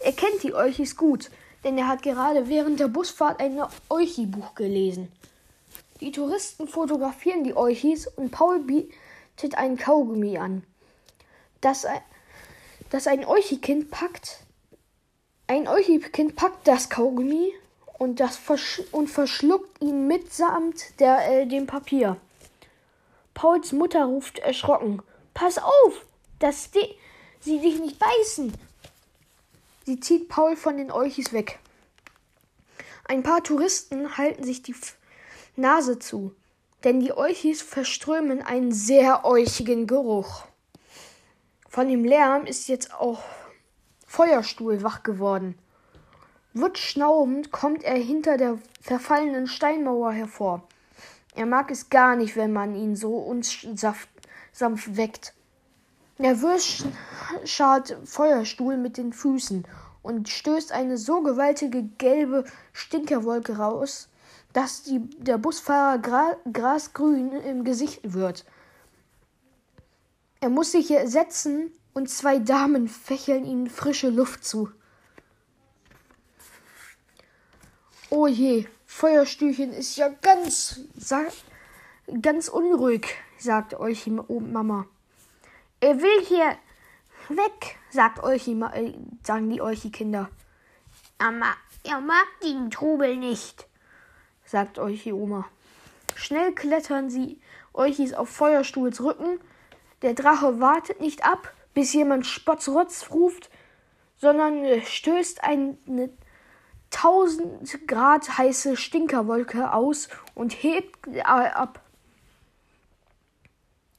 Er 0.00 0.12
kennt 0.12 0.42
die 0.42 0.54
Euchis 0.54 0.96
gut, 0.96 1.30
denn 1.64 1.78
er 1.78 1.86
hat 1.86 2.02
gerade 2.02 2.48
während 2.48 2.80
der 2.80 2.88
Busfahrt 2.88 3.40
ein 3.40 3.60
Euchi-Buch 3.88 4.54
gelesen. 4.54 5.10
Die 6.00 6.12
Touristen 6.12 6.68
fotografieren 6.68 7.42
die 7.42 7.56
Euchis 7.56 8.06
und 8.06 8.30
Paul 8.30 8.60
bietet 8.60 9.56
ein 9.56 9.76
Kaugummi 9.76 10.38
an. 10.38 10.64
Das, 11.60 11.86
das 12.90 13.06
ein 13.08 13.24
Euchikind 13.24 13.90
packt. 13.90 14.38
Ein 15.48 15.66
Euchikind 15.66 16.36
packt 16.36 16.68
das 16.68 16.88
Kaugummi 16.88 17.52
und, 17.98 18.20
das 18.20 18.36
versch 18.36 18.82
und 18.92 19.08
verschluckt 19.08 19.82
ihn 19.82 20.06
mitsamt 20.06 21.00
der, 21.00 21.30
äh, 21.30 21.46
dem 21.46 21.66
Papier. 21.66 22.16
Pauls 23.34 23.72
Mutter 23.72 24.04
ruft 24.04 24.38
erschrocken: 24.38 25.02
Pass 25.34 25.58
auf, 25.58 26.06
dass 26.38 26.70
sie 27.40 27.58
dich 27.60 27.80
nicht 27.80 27.98
beißen. 27.98 28.52
Sie 29.84 29.98
zieht 29.98 30.28
Paul 30.28 30.54
von 30.54 30.76
den 30.76 30.92
Euchis 30.92 31.32
weg. 31.32 31.58
Ein 33.04 33.22
paar 33.22 33.42
Touristen 33.42 34.18
halten 34.18 34.44
sich 34.44 34.62
die 34.62 34.74
Nase 35.58 35.98
zu, 35.98 36.34
denn 36.84 37.00
die 37.00 37.12
Euchis 37.12 37.62
verströmen 37.62 38.42
einen 38.42 38.72
sehr 38.72 39.24
euchigen 39.24 39.86
Geruch. 39.86 40.44
Von 41.68 41.88
dem 41.88 42.04
Lärm 42.04 42.46
ist 42.46 42.68
jetzt 42.68 42.94
auch 42.94 43.22
Feuerstuhl 44.06 44.82
wach 44.82 45.02
geworden. 45.02 45.58
Wutschnaubend 46.54 47.52
kommt 47.52 47.82
er 47.82 47.96
hinter 47.96 48.36
der 48.36 48.58
verfallenen 48.80 49.46
Steinmauer 49.46 50.12
hervor. 50.12 50.66
Er 51.34 51.46
mag 51.46 51.70
es 51.70 51.90
gar 51.90 52.16
nicht, 52.16 52.36
wenn 52.36 52.52
man 52.52 52.74
ihn 52.74 52.96
so 52.96 53.16
unsanft 53.16 54.08
weckt. 54.96 55.34
Nervös 56.16 56.84
schart 57.44 57.96
Feuerstuhl 58.04 58.76
mit 58.76 58.96
den 58.96 59.12
Füßen 59.12 59.66
und 60.02 60.28
stößt 60.28 60.72
eine 60.72 60.96
so 60.96 61.22
gewaltige 61.22 61.82
gelbe 61.82 62.44
Stinkerwolke 62.72 63.58
raus, 63.58 64.08
dass 64.58 64.82
die, 64.82 64.98
der 65.18 65.38
Busfahrer 65.38 65.98
gra, 65.98 66.36
grasgrün 66.52 67.30
im 67.30 67.62
Gesicht 67.62 68.00
wird. 68.12 68.44
Er 70.40 70.48
muss 70.48 70.72
sich 70.72 70.88
setzen 71.04 71.70
und 71.94 72.10
zwei 72.10 72.40
Damen 72.40 72.88
fächeln 72.88 73.44
ihm 73.44 73.68
frische 73.68 74.10
Luft 74.10 74.44
zu. 74.44 74.72
Oh 78.10 78.26
je, 78.26 78.66
Feuerstühlchen 78.84 79.72
ist 79.72 79.96
ja 79.96 80.08
ganz, 80.08 80.80
ganz 82.20 82.48
unruhig, 82.48 83.06
sagt 83.38 83.74
euch 83.74 84.08
Mama. 84.08 84.86
Er 85.78 86.00
will 86.00 86.24
hier 86.26 86.56
weg, 87.28 87.76
sagt 87.90 88.24
euch 88.24 88.48
äh, 88.48 88.92
sagen 89.22 89.50
die 89.50 89.62
euch 89.62 89.82
die 89.82 89.92
Kinder. 89.92 90.28
Er 91.18 91.30
mag, 91.30 91.58
er 91.84 92.00
mag 92.00 92.26
den 92.42 92.72
Trubel 92.72 93.16
nicht 93.16 93.67
sagt 94.48 94.78
euch 94.78 95.04
die 95.04 95.12
Oma. 95.12 95.46
Schnell 96.14 96.52
klettern 96.52 97.10
sie 97.10 97.38
Euchis 97.74 98.14
auf 98.14 98.28
Feuerstuhls 98.30 99.02
Rücken. 99.02 99.38
Der 100.02 100.14
Drache 100.14 100.60
wartet 100.60 101.00
nicht 101.00 101.24
ab, 101.24 101.52
bis 101.74 101.92
jemand 101.92 102.26
Spotzrotz 102.26 103.10
ruft, 103.10 103.50
sondern 104.16 104.64
stößt 104.82 105.44
eine 105.44 106.10
tausend 106.90 107.86
Grad 107.86 108.38
heiße 108.38 108.76
Stinkerwolke 108.76 109.72
aus 109.72 110.08
und 110.34 110.52
hebt 110.52 110.96
ab. 111.24 111.82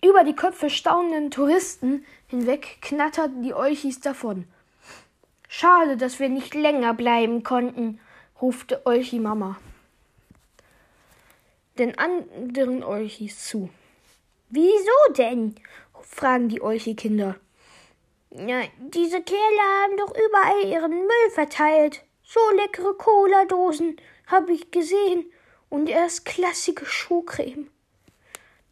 Über 0.03 0.23
die 0.23 0.35
Köpfe 0.35 0.69
staunenden 0.69 1.29
Touristen 1.29 2.05
hinweg 2.27 2.79
knatterten 2.81 3.43
die 3.43 3.53
Euchis 3.53 3.99
davon. 3.99 4.45
Schade, 5.47 5.97
dass 5.97 6.19
wir 6.19 6.29
nicht 6.29 6.55
länger 6.55 6.93
bleiben 6.93 7.43
konnten, 7.43 7.99
rufte 8.41 8.85
Euchi 8.85 9.19
Mama 9.19 9.57
den 11.79 11.97
anderen 11.97 12.83
Olchis 12.83 13.47
zu. 13.47 13.69
Wieso 14.49 15.13
denn? 15.17 15.55
fragen 16.01 16.49
die 16.49 16.61
Olchi-Kinder. 16.61 17.35
Ja, 18.31 18.61
diese 18.79 19.21
Kerle 19.21 19.61
haben 19.83 19.97
doch 19.97 20.11
überall 20.11 20.65
ihren 20.65 20.91
Müll 20.91 21.29
verteilt. 21.33 22.03
So 22.23 22.39
leckere 22.55 22.93
Cola-Dosen 22.93 23.97
habe 24.27 24.53
ich 24.53 24.71
gesehen 24.71 25.25
und 25.69 25.89
erst 25.89 26.25
klassische 26.25 26.85
Schuhcreme. 26.85 27.69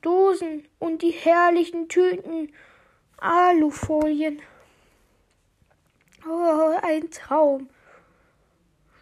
Dosen 0.02 0.68
und 0.80 1.02
die 1.02 1.12
herrlichen 1.12 1.90
Tüten, 1.90 2.54
Alufolien. 3.18 4.42
Oh, 6.28 6.76
ein 6.82 7.10
Traum. 7.10 7.70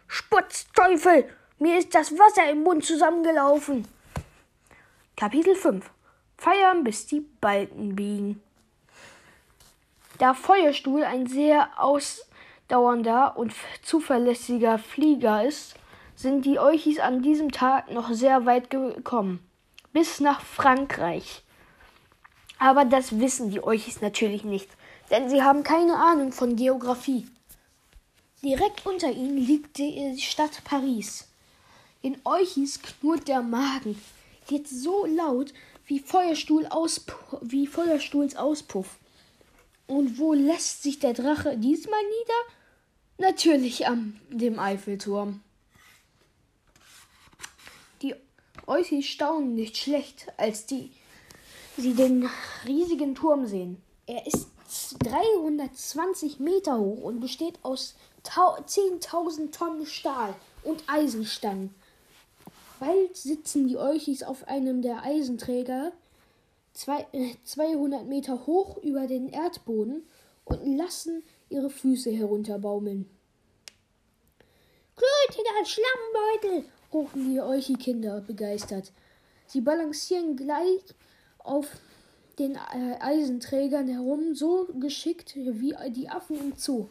Spotzteufel! 0.06 1.28
Mir 1.58 1.78
ist 1.78 1.94
das 1.94 2.12
Wasser 2.12 2.50
im 2.50 2.62
Mund 2.62 2.84
zusammengelaufen. 2.84 3.86
Kapitel 5.18 5.56
5 5.56 5.90
Feiern, 6.36 6.84
bis 6.84 7.06
die 7.06 7.20
Balken 7.40 7.96
biegen. 7.96 8.42
Da 10.18 10.34
Feuerstuhl 10.34 11.04
ein 11.04 11.26
sehr 11.26 11.70
ausdauernder 11.78 13.38
und 13.38 13.54
zuverlässiger 13.80 14.78
Flieger 14.78 15.42
ist, 15.42 15.76
sind 16.16 16.44
die 16.44 16.58
Euchis 16.58 16.98
an 16.98 17.22
diesem 17.22 17.50
Tag 17.50 17.90
noch 17.90 18.12
sehr 18.12 18.44
weit 18.44 18.68
gekommen. 18.68 19.40
Bis 19.94 20.20
nach 20.20 20.42
Frankreich. 20.42 21.42
Aber 22.58 22.84
das 22.84 23.18
wissen 23.18 23.50
die 23.50 23.64
Euchis 23.64 24.02
natürlich 24.02 24.44
nicht, 24.44 24.68
denn 25.10 25.30
sie 25.30 25.42
haben 25.42 25.62
keine 25.62 25.96
Ahnung 25.96 26.30
von 26.30 26.56
Geographie. 26.56 27.26
Direkt 28.42 28.84
unter 28.84 29.10
ihnen 29.10 29.38
liegt 29.38 29.78
die 29.78 30.20
Stadt 30.20 30.62
Paris. 30.64 31.26
In 32.02 32.18
Euchis 32.26 32.82
knurrt 32.82 33.28
der 33.28 33.40
Magen, 33.40 33.98
geht 34.46 34.68
so 34.68 35.06
laut 35.06 35.52
wie, 35.86 36.00
Feuerstuhl 36.00 36.68
wie 37.42 37.66
Feuerstuhls 37.66 38.36
Auspuff. 38.36 38.96
Und 39.86 40.18
wo 40.18 40.32
lässt 40.32 40.82
sich 40.82 40.98
der 40.98 41.12
Drache 41.12 41.56
diesmal 41.56 42.00
nieder? 42.02 43.30
Natürlich 43.30 43.86
am 43.86 44.20
dem 44.30 44.58
Eiffelturm. 44.58 45.40
Die 48.02 48.14
Euchis 48.66 49.06
staunen 49.06 49.54
nicht 49.54 49.76
schlecht, 49.76 50.26
als 50.36 50.66
die, 50.66 50.90
sie 51.76 51.94
den 51.94 52.28
riesigen 52.66 53.14
Turm 53.14 53.46
sehen. 53.46 53.80
Er 54.06 54.26
ist 54.26 54.48
320 55.04 56.40
Meter 56.40 56.78
hoch 56.78 57.02
und 57.02 57.20
besteht 57.20 57.58
aus 57.62 57.94
10.000 58.24 59.52
Tonnen 59.52 59.86
Stahl 59.86 60.34
und 60.64 60.82
Eisenstangen. 60.88 61.74
Bald 62.78 63.16
sitzen 63.16 63.68
die 63.68 63.78
Euchis 63.78 64.22
auf 64.22 64.46
einem 64.48 64.82
der 64.82 65.02
Eisenträger, 65.02 65.92
zwei, 66.72 67.06
äh, 67.12 67.34
200 67.44 68.06
Meter 68.06 68.46
hoch 68.46 68.76
über 68.82 69.06
den 69.06 69.28
Erdboden 69.28 70.06
und 70.44 70.76
lassen 70.76 71.22
ihre 71.48 71.70
Füße 71.70 72.10
herunterbaumeln. 72.10 73.08
Klötiger 74.94 75.64
Schlammbeutel! 75.64 76.70
rufen 76.92 77.30
die 77.30 77.40
Euchi-Kinder 77.40 78.20
begeistert. 78.20 78.92
Sie 79.46 79.60
balancieren 79.60 80.36
gleich 80.36 80.82
auf 81.38 81.66
den 82.38 82.56
äh, 82.56 82.96
Eisenträgern 83.00 83.88
herum, 83.88 84.34
so 84.34 84.66
geschickt 84.78 85.34
wie 85.36 85.74
die 85.90 86.08
Affen 86.08 86.36
im 86.38 86.56
Zoo. 86.56 86.88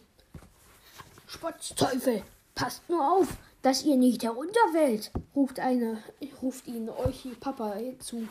Spotzteufel, 1.27 2.23
passt 2.53 2.87
nur 2.89 3.13
auf, 3.13 3.37
dass 3.65 3.83
ihr 3.83 3.97
nicht 3.97 4.21
herunterfällt, 4.21 5.09
ruft 5.35 5.59
einer, 5.59 5.97
ruft 6.39 6.67
ihnen 6.67 6.87
euch 6.87 7.27
Papa 7.39 7.75
zu. 7.97 8.27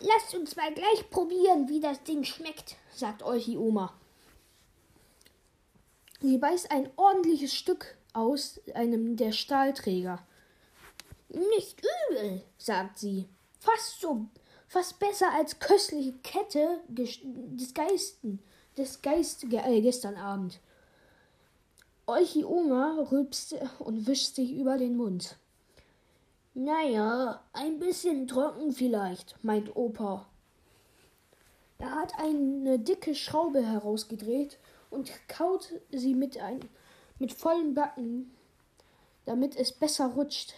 Lasst 0.00 0.34
uns 0.34 0.56
mal 0.56 0.72
gleich 0.72 1.10
probieren, 1.10 1.68
wie 1.68 1.80
das 1.80 2.02
Ding 2.02 2.24
schmeckt, 2.24 2.76
sagt 2.94 3.22
euch 3.22 3.46
Oma. 3.58 3.92
Sie 6.22 6.38
beißt 6.38 6.70
ein 6.70 6.88
ordentliches 6.96 7.52
Stück 7.52 7.98
aus 8.14 8.58
einem 8.72 9.18
der 9.18 9.32
Stahlträger. 9.32 10.26
Nicht 11.28 11.82
übel, 12.08 12.42
sagt 12.56 12.98
sie. 12.98 13.28
Fast 13.60 14.00
so, 14.00 14.24
fast 14.66 14.98
besser 14.98 15.30
als 15.30 15.58
köstliche 15.58 16.14
Kette 16.22 16.80
des 16.88 17.74
Geisten, 17.74 18.38
des 18.78 19.02
Geist 19.02 19.44
äh, 19.44 19.82
gestern 19.82 20.16
Abend. 20.16 20.58
Euchi 22.06 22.44
Oma 22.44 22.98
rülpst 23.10 23.56
und 23.78 24.06
wischt 24.06 24.34
sich 24.34 24.52
über 24.52 24.76
den 24.76 24.94
Mund. 24.94 25.38
Naja, 26.52 27.42
ein 27.54 27.78
bisschen 27.78 28.28
trocken 28.28 28.72
vielleicht, 28.72 29.42
meint 29.42 29.74
Opa. 29.74 30.26
Er 31.78 31.92
hat 31.92 32.12
eine 32.18 32.78
dicke 32.78 33.14
Schraube 33.14 33.64
herausgedreht 33.64 34.58
und 34.90 35.10
kaut 35.28 35.72
sie 35.92 36.14
mit, 36.14 36.38
ein, 36.38 36.60
mit 37.18 37.32
vollen 37.32 37.72
Backen, 37.72 38.34
damit 39.24 39.56
es 39.56 39.72
besser 39.72 40.08
rutscht. 40.08 40.52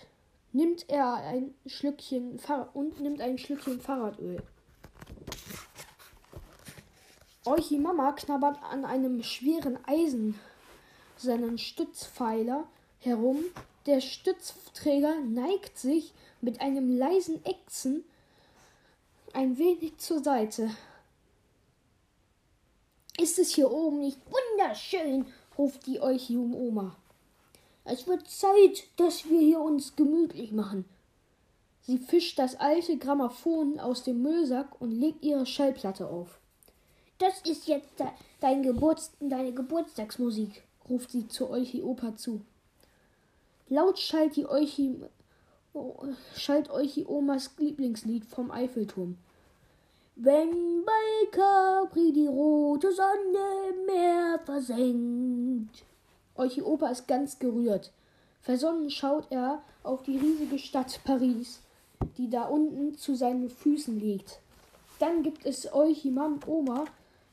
Nimmt 0.52 0.88
er 0.88 1.14
ein 1.14 1.54
Schlückchen 1.64 2.40
und 2.74 3.00
nimmt 3.00 3.20
ein 3.20 3.38
Schlückchen 3.38 3.80
Fahrradöl. 3.80 4.42
Euchi 7.44 7.78
Mama 7.78 8.10
knabbert 8.12 8.60
an 8.64 8.84
einem 8.84 9.22
schweren 9.22 9.78
Eisen 9.86 10.36
seinen 11.20 11.58
Stützpfeiler 11.58 12.66
herum. 12.98 13.44
Der 13.86 14.00
Stützträger 14.00 15.20
neigt 15.20 15.78
sich 15.78 16.12
mit 16.40 16.60
einem 16.60 16.96
leisen 16.96 17.44
Ächzen 17.44 18.04
ein 19.32 19.58
wenig 19.58 19.98
zur 19.98 20.22
Seite. 20.22 20.70
Ist 23.18 23.38
es 23.38 23.54
hier 23.54 23.70
oben 23.70 24.00
nicht 24.00 24.18
wunderschön? 24.26 25.26
ruft 25.56 25.86
die 25.86 26.00
Euchium 26.00 26.54
Oma. 26.54 26.96
Es 27.84 28.06
wird 28.06 28.28
Zeit, 28.28 28.84
dass 28.96 29.28
wir 29.28 29.40
hier 29.40 29.60
uns 29.60 29.96
gemütlich 29.96 30.52
machen. 30.52 30.84
Sie 31.82 31.98
fischt 31.98 32.38
das 32.38 32.56
alte 32.56 32.98
Grammophon 32.98 33.78
aus 33.78 34.02
dem 34.02 34.22
Müllsack 34.22 34.80
und 34.80 34.90
legt 34.90 35.24
ihre 35.24 35.46
Schallplatte 35.46 36.08
auf. 36.08 36.40
Das 37.18 37.40
ist 37.42 37.68
jetzt 37.68 37.94
dein 38.40 38.62
Geburts 38.62 39.12
deine 39.20 39.52
Geburtstagsmusik 39.54 40.65
ruft 40.88 41.10
sie 41.10 41.28
zu 41.28 41.50
Euchi 41.50 41.82
Opa 41.82 42.16
zu. 42.16 42.40
Laut 43.68 43.98
schallt 43.98 44.36
die 44.36 44.46
Euchi, 44.46 44.96
schallt 46.34 46.70
Euchi 46.70 47.04
Omas 47.06 47.50
Lieblingslied 47.58 48.24
vom 48.24 48.50
Eiffelturm. 48.50 49.16
Wenn 50.14 50.84
bei 50.84 51.26
Capri 51.30 52.12
die 52.12 52.26
rote 52.26 52.92
Sonne 52.92 53.70
im 53.70 53.86
Meer 53.86 54.40
versenkt. 54.44 55.84
Euchi 56.36 56.62
Opa 56.62 56.88
ist 56.88 57.06
ganz 57.06 57.38
gerührt. 57.38 57.92
Versonnen 58.40 58.90
schaut 58.90 59.26
er 59.30 59.62
auf 59.82 60.02
die 60.04 60.16
riesige 60.16 60.58
Stadt 60.58 61.00
Paris, 61.04 61.60
die 62.16 62.30
da 62.30 62.44
unten 62.44 62.96
zu 62.96 63.14
seinen 63.14 63.50
Füßen 63.50 63.98
liegt. 63.98 64.40
Dann 64.98 65.22
gibt 65.22 65.44
es 65.44 65.72
Euchi 65.72 66.10
Mam 66.10 66.40
Oma 66.46 66.84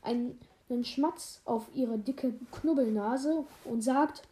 ein 0.01 0.37
einen 0.73 0.86
Schmatz 0.86 1.41
auf 1.45 1.67
ihre 1.73 1.97
dicke 1.97 2.33
Knubbelnase 2.51 3.45
und 3.65 3.81
sagt 3.81 4.23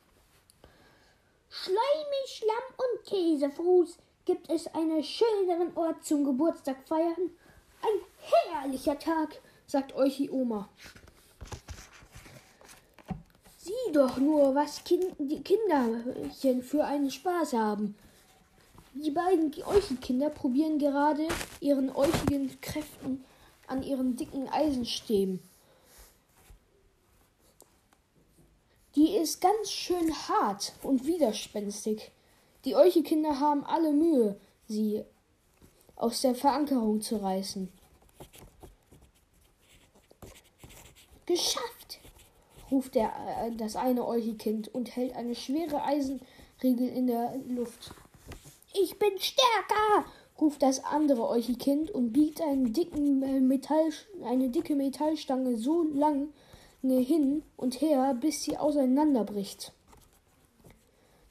Schleimig, 1.49 2.27
Schlamm 2.27 2.47
und 2.77 3.05
Käsefuß. 3.05 3.97
Gibt 4.25 4.49
es 4.49 4.67
einen 4.67 5.03
schöneren 5.03 5.75
Ort 5.75 6.05
zum 6.05 6.23
Geburtstag 6.23 6.77
feiern? 6.87 7.31
Ein 7.81 8.61
herrlicher 8.61 8.97
Tag, 8.97 9.41
sagt 9.67 9.93
euch 9.95 10.17
die 10.17 10.29
Oma. 10.29 10.69
Sieh 13.57 13.91
doch 13.93 14.17
nur, 14.17 14.55
was 14.55 14.83
kind, 14.83 15.05
die 15.19 15.41
Kinderchen 15.43 16.63
für 16.63 16.85
einen 16.85 17.11
Spaß 17.11 17.53
haben. 17.53 17.95
Die 18.93 19.11
beiden 19.11 19.53
Euchi-Kinder 19.63 20.29
probieren 20.29 20.77
gerade 20.77 21.27
ihren 21.59 21.89
euchigen 21.95 22.59
Kräften 22.61 23.23
an 23.67 23.83
ihren 23.83 24.15
dicken 24.15 24.49
Eisenstäben. 24.49 25.39
Die 28.95 29.15
ist 29.15 29.39
ganz 29.39 29.71
schön 29.71 30.13
hart 30.27 30.73
und 30.83 31.05
widerspenstig. 31.05 32.11
Die 32.65 32.75
Euche-Kinder 32.75 33.39
haben 33.39 33.63
alle 33.63 33.93
Mühe, 33.93 34.37
sie 34.67 35.03
aus 35.95 36.21
der 36.21 36.35
Verankerung 36.35 37.01
zu 37.01 37.17
reißen. 37.17 37.71
Geschafft! 41.25 41.99
ruft 42.69 42.95
der, 42.95 43.13
äh, 43.45 43.55
das 43.55 43.75
eine 43.75 44.05
Euche-Kind 44.05 44.73
und 44.73 44.95
hält 44.95 45.15
eine 45.15 45.35
schwere 45.35 45.83
Eisenriegel 45.83 46.89
in 46.89 47.07
der 47.07 47.35
Luft. 47.47 47.93
Ich 48.73 48.99
bin 48.99 49.17
stärker! 49.17 50.05
ruft 50.39 50.63
das 50.63 50.83
andere 50.83 51.29
Euche-Kind 51.29 51.91
und 51.91 52.11
biegt 52.11 52.41
einen 52.41 52.73
dicken 52.73 53.21
äh, 53.23 53.39
Metall, 53.39 53.91
eine 54.25 54.49
dicke 54.49 54.75
Metallstange 54.75 55.55
so 55.55 55.83
lang, 55.83 56.33
hin 56.81 57.43
und 57.57 57.81
her, 57.81 58.15
bis 58.19 58.43
sie 58.43 58.57
auseinanderbricht. 58.57 59.73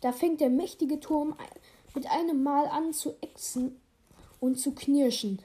Da 0.00 0.12
fängt 0.12 0.40
der 0.40 0.50
mächtige 0.50 1.00
Turm 1.00 1.36
mit 1.94 2.10
einem 2.10 2.42
Mal 2.42 2.66
an 2.66 2.92
zu 2.92 3.14
ächzen 3.20 3.80
und 4.40 4.58
zu 4.58 4.72
knirschen. 4.72 5.40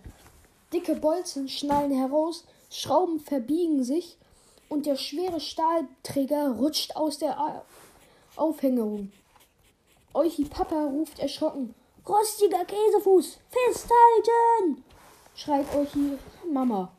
Dicke 0.72 0.96
Bolzen 0.96 1.50
schnallen 1.50 1.92
heraus, 1.92 2.46
Schrauben 2.70 3.20
verbiegen 3.20 3.84
sich 3.84 4.18
und 4.70 4.86
der 4.86 4.96
schwere 4.96 5.40
Stahlträger 5.40 6.56
rutscht 6.58 6.96
aus 6.96 7.20
der 7.20 7.64
Aufhängerung. 8.36 9.12
Euchi 10.14 10.46
Papa 10.46 10.86
ruft 10.86 11.20
erschrocken: 11.20 11.74
Rostiger 12.08 12.66
Käsefuß, 12.66 13.38
festhalten! 13.50 14.84
schreit 15.36 15.66
Euchi 15.76 16.18
Mama. 16.52 16.92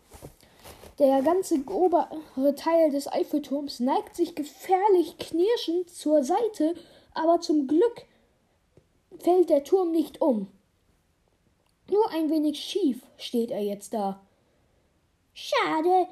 Der 0.99 1.21
ganze 1.21 1.57
obere 1.67 2.55
Teil 2.55 2.91
des 2.91 3.07
Eiffelturms 3.13 3.81
neigt 3.81 4.17
sich 4.17 4.35
gefährlich 4.35 5.19
knirschend 5.19 5.91
zur 5.91 6.25
Seite, 6.25 6.75
aber 7.13 7.41
zum 7.41 7.67
Glück 7.67 8.07
fällt 9.19 9.51
der 9.51 9.63
Turm 9.63 9.93
nicht 9.93 10.23
um. 10.23 10.49
Nur 11.91 12.11
ein 12.11 12.31
wenig 12.31 12.59
schief 12.59 13.03
steht 13.19 13.51
er 13.51 13.61
jetzt 13.61 13.93
da. 13.93 14.21
Schade, 15.35 16.09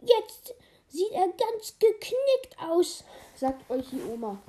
jetzt 0.00 0.54
sieht 0.88 1.10
er 1.10 1.26
ganz 1.26 1.76
geknickt 1.78 2.56
aus, 2.68 3.02
sagt 3.34 3.68
Euchi 3.68 4.00
Oma. 4.12 4.40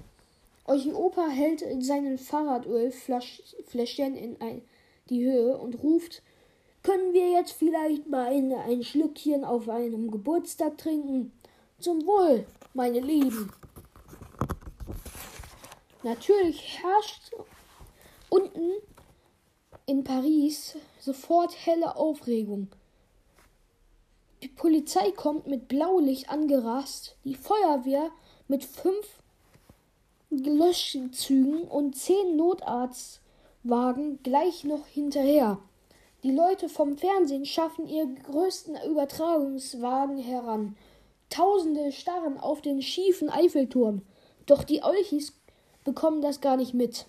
Euchi 0.65 0.93
Opa 0.93 1.27
hält 1.27 1.63
seinen 1.83 2.19
Fahrradölfläschchen 2.19 4.15
in 4.15 4.39
ein, 4.39 4.61
die 5.09 5.25
Höhe 5.25 5.57
und 5.57 5.81
ruft, 5.81 6.21
können 6.83 7.13
wir 7.13 7.31
jetzt 7.31 7.51
vielleicht 7.53 8.07
mal 8.07 8.27
ein, 8.27 8.51
ein 8.53 8.83
Schlückchen 8.83 9.43
auf 9.43 9.69
einem 9.69 10.09
Geburtstag 10.09 10.77
trinken? 10.77 11.31
Zum 11.79 12.05
Wohl, 12.05 12.45
meine 12.73 12.99
Lieben. 12.99 13.51
Natürlich 16.03 16.79
herrscht 16.81 17.31
unten 18.29 18.71
in 19.85 20.03
Paris 20.03 20.77
sofort 20.99 21.53
helle 21.65 21.95
Aufregung. 21.95 22.69
Die 24.41 24.47
Polizei 24.47 25.11
kommt 25.11 25.45
mit 25.45 25.67
Blaulicht 25.67 26.29
angerast, 26.29 27.15
die 27.23 27.35
Feuerwehr 27.35 28.09
mit 28.47 28.63
fünf 28.63 29.05
Löschzügen 30.31 31.63
und 31.63 31.95
zehn 31.95 32.35
Notarztwagen 32.35 34.23
gleich 34.23 34.63
noch 34.63 34.87
hinterher. 34.87 35.59
Die 36.23 36.31
Leute 36.31 36.69
vom 36.69 36.97
Fernsehen 36.97 37.45
schaffen 37.45 37.87
ihre 37.87 38.13
größten 38.13 38.77
Übertragungswagen 38.87 40.19
heran. 40.19 40.75
Tausende 41.29 41.91
starren 41.91 42.37
auf 42.37 42.61
den 42.61 42.81
schiefen 42.81 43.29
Eiffelturm. 43.29 44.03
Doch 44.45 44.63
die 44.63 44.83
Olchis 44.83 45.33
bekommen 45.83 46.21
das 46.21 46.39
gar 46.39 46.57
nicht 46.57 46.75
mit. 46.75 47.07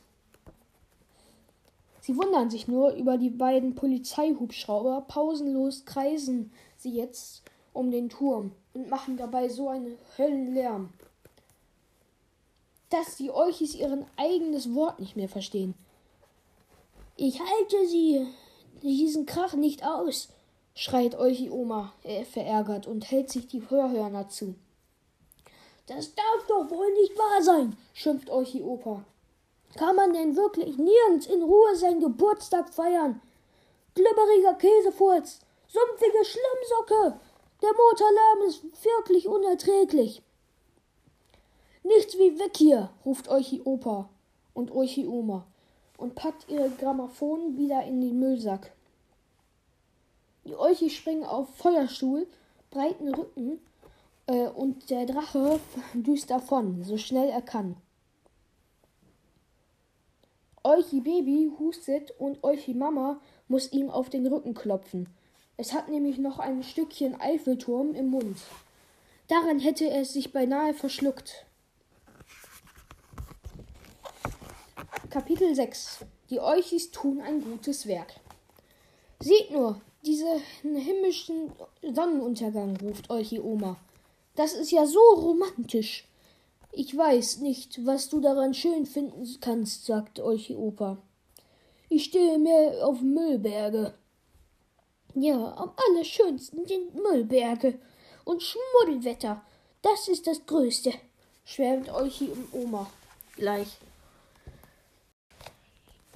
Sie 2.00 2.16
wundern 2.16 2.50
sich 2.50 2.66
nur 2.66 2.92
über 2.94 3.18
die 3.18 3.30
beiden 3.30 3.74
Polizeihubschrauber. 3.74 5.04
Pausenlos 5.06 5.84
kreisen 5.84 6.50
sie 6.78 6.92
jetzt 6.92 7.42
um 7.72 7.90
den 7.90 8.08
Turm 8.08 8.52
und 8.74 8.88
machen 8.88 9.16
dabei 9.16 9.48
so 9.48 9.68
einen 9.68 9.98
Höllenlärm, 10.16 10.90
dass 12.88 13.16
die 13.16 13.30
Olchis 13.30 13.74
ihren 13.74 14.06
eigenes 14.16 14.74
Wort 14.74 15.00
nicht 15.00 15.16
mehr 15.16 15.28
verstehen. 15.28 15.74
Ich 17.16 17.38
halte 17.40 17.86
sie, 17.86 18.26
diesen 18.82 19.26
Krach 19.26 19.54
nicht 19.54 19.84
aus, 19.84 20.28
schreit 20.74 21.18
Olchi 21.18 21.50
Oma 21.50 21.92
äh, 22.02 22.24
verärgert 22.24 22.86
und 22.86 23.10
hält 23.10 23.30
sich 23.30 23.46
die 23.46 23.68
Hörhörner 23.68 24.28
zu. 24.28 24.54
Das 25.86 26.14
darf 26.14 26.46
doch 26.48 26.70
wohl 26.70 26.92
nicht 26.94 27.16
wahr 27.18 27.42
sein, 27.42 27.76
schimpft 27.92 28.30
Olchi 28.30 28.62
Opa. 28.62 29.04
Kann 29.76 29.96
man 29.96 30.12
denn 30.12 30.36
wirklich 30.36 30.76
nirgends 30.76 31.26
in 31.26 31.42
Ruhe 31.42 31.76
seinen 31.76 32.00
Geburtstag 32.00 32.72
feiern? 32.72 33.20
Glibberiger 33.94 34.54
Käsefurz, 34.54 35.40
sumpfige 35.66 36.24
Schlimmsocke, 36.24 37.20
der 37.62 37.70
Motorlärm 37.70 38.48
ist 38.48 38.84
wirklich 38.84 39.28
unerträglich. 39.28 40.22
Nichts 41.84 42.16
wie 42.16 42.38
weg 42.38 42.56
hier, 42.56 42.90
ruft 43.04 43.28
Euchi 43.28 43.62
Opa 43.64 44.08
und 44.54 44.70
Euchi 44.70 45.06
Oma 45.06 45.46
und 46.02 46.16
packt 46.16 46.50
ihre 46.50 46.68
Grammophon 46.68 47.56
wieder 47.56 47.84
in 47.84 48.00
den 48.00 48.18
Müllsack. 48.18 48.72
Die 50.44 50.56
Euchi 50.56 50.90
springen 50.90 51.24
auf 51.24 51.48
Feuerstuhl, 51.54 52.26
breiten 52.70 53.14
Rücken 53.14 53.60
äh, 54.26 54.48
und 54.48 54.90
der 54.90 55.06
Drache 55.06 55.60
düst 55.94 56.30
davon, 56.30 56.82
so 56.82 56.98
schnell 56.98 57.28
er 57.28 57.40
kann. 57.40 57.76
Euchi 60.64 61.00
Baby 61.00 61.52
hustet 61.58 62.12
und 62.18 62.42
Euchi 62.42 62.74
Mama 62.74 63.20
muss 63.46 63.72
ihm 63.72 63.88
auf 63.88 64.10
den 64.10 64.26
Rücken 64.26 64.54
klopfen. 64.54 65.08
Es 65.56 65.72
hat 65.72 65.88
nämlich 65.88 66.18
noch 66.18 66.40
ein 66.40 66.64
Stückchen 66.64 67.20
Eiffelturm 67.20 67.94
im 67.94 68.08
Mund. 68.08 68.38
Daran 69.28 69.60
hätte 69.60 69.88
es 69.88 70.12
sich 70.12 70.32
beinahe 70.32 70.74
verschluckt. 70.74 71.46
Kapitel 75.12 75.54
6 75.54 76.06
Die 76.30 76.40
Euchis 76.40 76.90
tun 76.90 77.20
ein 77.20 77.44
gutes 77.44 77.86
Werk. 77.86 78.14
Seht 79.20 79.50
nur, 79.50 79.78
diesen 80.06 80.40
himmlischen 80.74 81.52
Sonnenuntergang, 81.82 82.78
ruft 82.78 83.10
Euchi 83.10 83.38
Oma. 83.38 83.76
Das 84.36 84.54
ist 84.54 84.70
ja 84.70 84.86
so 84.86 85.02
romantisch. 85.16 86.08
Ich 86.72 86.96
weiß 86.96 87.40
nicht, 87.40 87.84
was 87.84 88.08
du 88.08 88.20
daran 88.20 88.54
schön 88.54 88.86
finden 88.86 89.28
kannst, 89.42 89.84
sagt 89.84 90.18
Euchi 90.18 90.56
Opa. 90.56 90.96
Ich 91.90 92.04
stehe 92.04 92.38
mehr 92.38 92.86
auf 92.86 93.02
Müllberge. 93.02 93.92
Ja, 95.14 95.54
am 95.58 95.72
allerschönsten 95.76 96.66
sind 96.66 96.94
Müllberge 96.94 97.78
und 98.24 98.42
Schmuddelwetter. 98.42 99.44
Das 99.82 100.08
ist 100.08 100.26
das 100.26 100.46
Größte, 100.46 100.94
schwärmt 101.44 101.90
Euchi 101.90 102.32
Oma 102.52 102.90
gleich. 103.36 103.76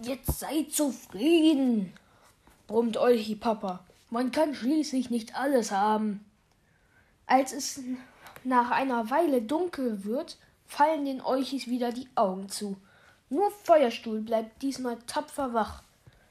Jetzt 0.03 0.40
seid 0.40 0.72
zufrieden, 0.72 1.94
brummt 2.66 2.99
Euchi 2.99 3.34
Papa. 3.34 3.82
Man 4.11 4.30
kann 4.30 4.55
schließlich 4.55 5.09
nicht 5.09 5.34
alles 5.34 5.72
haben. 5.72 6.22
Als 7.26 7.53
es 7.53 7.80
nach 8.44 8.70
einer 8.70 9.09
Weile 9.09 9.40
dunkel 9.40 10.05
wird, 10.05 10.36
fallen 10.66 11.07
den 11.07 11.22
Euchis 11.22 11.66
wieder 11.66 11.92
die 11.92 12.09
Augen 12.14 12.51
zu. 12.51 12.76
Nur 13.30 13.51
Feuerstuhl 13.51 14.20
bleibt 14.20 14.61
diesmal 14.62 14.99
tapfer 15.07 15.55
wach. 15.55 15.82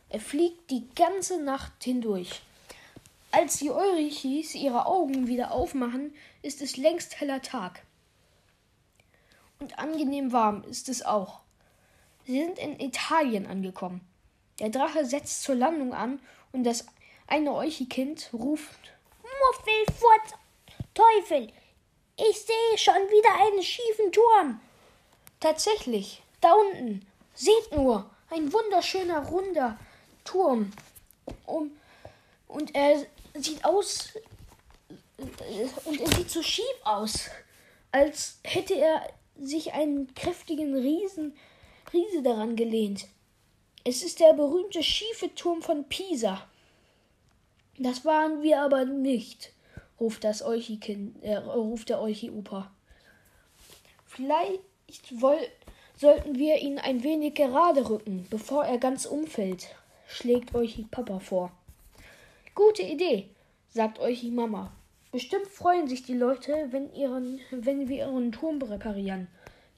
Er 0.10 0.20
fliegt 0.20 0.70
die 0.70 0.88
ganze 0.94 1.42
Nacht 1.42 1.84
hindurch. 1.84 2.42
Als 3.32 3.58
die 3.58 3.72
Eurichis 3.72 4.54
ihre 4.54 4.86
Augen 4.86 5.28
wieder 5.28 5.52
aufmachen, 5.52 6.14
ist 6.44 6.62
es 6.62 6.78
längst 6.78 7.20
heller 7.20 7.42
Tag. 7.42 7.82
Und 9.60 9.80
angenehm 9.80 10.32
warm 10.32 10.64
ist 10.66 10.88
es 10.88 11.04
auch. 11.04 11.45
Sie 12.26 12.40
sind 12.40 12.58
in 12.60 12.80
Italien 12.80 13.46
angekommen. 13.46 14.02
Der 14.60 14.70
Drache 14.70 15.06
setzt 15.06 15.44
zur 15.44 15.56
Landung 15.56 15.94
an 15.94 16.20
und 16.52 16.64
das 16.64 16.86
eine 17.28 17.54
Euchikind 17.54 18.30
ruft 18.34 18.94
Muffelfurz, 19.24 20.34
Teufel, 20.94 21.52
ich 22.18 22.42
sehe 22.42 22.78
schon 22.78 22.94
wieder 22.94 23.46
einen 23.46 23.62
schiefen 23.62 24.12
Turm. 24.12 24.62
Tatsächlich, 25.40 26.24
da 26.40 26.54
unten, 26.54 27.06
seht 27.34 27.72
nur, 27.76 28.10
ein 28.30 28.52
wunderschöner 28.52 29.28
runder 29.28 29.78
Turm. 30.24 30.72
Um, 31.46 31.72
und 32.48 32.74
er 32.74 33.06
sieht 33.34 33.64
aus 33.66 34.14
und 35.18 36.00
er 36.00 36.16
sieht 36.16 36.30
so 36.30 36.42
schief 36.42 36.66
aus, 36.84 37.30
als 37.92 38.40
hätte 38.44 38.76
er 38.76 39.10
sich 39.38 39.74
einen 39.74 40.14
kräftigen 40.16 40.76
Riesen, 40.76 41.36
Riese 41.96 42.22
daran 42.22 42.56
gelehnt. 42.56 43.08
Es 43.86 44.04
ist 44.04 44.20
der 44.20 44.34
berühmte 44.34 44.84
schiefe 44.84 45.34
Turm 45.34 45.62
von 45.62 45.86
Pisa. 45.86 46.46
Das 47.78 48.04
waren 48.04 48.42
wir 48.44 48.62
aber 48.62 48.84
nicht, 48.84 49.54
ruft 50.00 50.24
das 50.24 50.44
Euchi-Kind, 50.44 51.24
äh, 51.24 51.38
ruft 51.38 51.90
der 51.90 52.02
Euchi-Opa. 52.02 52.72
Vielleicht 54.06 54.62
woll, 55.22 55.40
sollten 55.98 56.36
wir 56.36 56.62
ihn 56.62 56.80
ein 56.80 57.04
wenig 57.04 57.36
gerade 57.36 57.90
rücken, 57.90 58.28
bevor 58.30 58.66
er 58.66 58.78
ganz 58.78 59.06
umfällt, 59.06 59.68
schlägt 60.08 60.54
Euchi-Papa 60.54 61.20
vor. 61.20 61.52
Gute 62.56 62.84
Idee, 62.84 63.30
sagt 63.70 64.00
euch 64.00 64.22
die 64.22 64.32
Mama. 64.32 64.72
Bestimmt 65.12 65.48
freuen 65.48 65.88
sich 65.88 66.04
die 66.04 66.14
Leute, 66.14 66.68
wenn, 66.72 66.94
ihren, 66.94 67.40
wenn 67.52 67.88
wir 67.88 68.08
ihren 68.08 68.32
Turm 68.34 68.62
reparieren. 68.62 69.28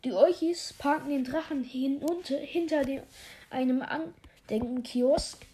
Die 0.04 0.14
Euchis 0.14 0.74
parken 0.78 1.10
den 1.10 1.24
Drachen 1.24 1.64
hinunter, 1.64 2.38
hinter 2.38 2.84
dem, 2.84 3.02
einem 3.50 3.82
Andenkenkiosk 3.82 5.45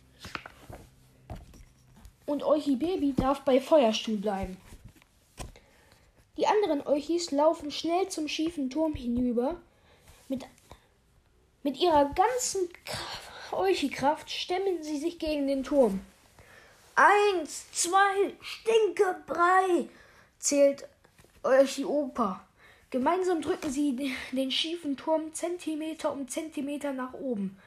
und 2.25 2.43
Euchi 2.43 2.75
Baby 2.75 3.13
darf 3.13 3.41
bei 3.41 3.61
Feuerstuhl 3.61 4.17
bleiben. 4.17 4.57
Die 6.37 6.47
anderen 6.47 6.85
Euchis 6.85 7.31
laufen 7.31 7.71
schnell 7.71 8.09
zum 8.09 8.27
schiefen 8.27 8.69
Turm 8.69 8.95
hinüber. 8.95 9.61
Mit, 10.27 10.45
mit 11.61 11.77
ihrer 11.77 12.05
ganzen 12.13 12.69
Euchi-Kraft 13.51 14.29
stemmen 14.29 14.81
sie 14.81 14.97
sich 14.97 15.19
gegen 15.19 15.47
den 15.47 15.63
Turm. 15.63 16.01
Eins, 16.95 17.71
zwei, 17.71 18.33
Stinkebrei, 18.41 19.89
zählt 20.39 20.87
Euchi 21.43 21.85
Opa. 21.85 22.45
Gemeinsam 22.93 23.41
drücken 23.41 23.71
sie 23.71 24.15
den 24.33 24.51
schiefen 24.51 24.95
Turm 24.95 25.33
Zentimeter 25.33 26.13
um 26.13 26.27
Zentimeter 26.27 26.93
nach 26.93 27.13
oben. 27.13 27.57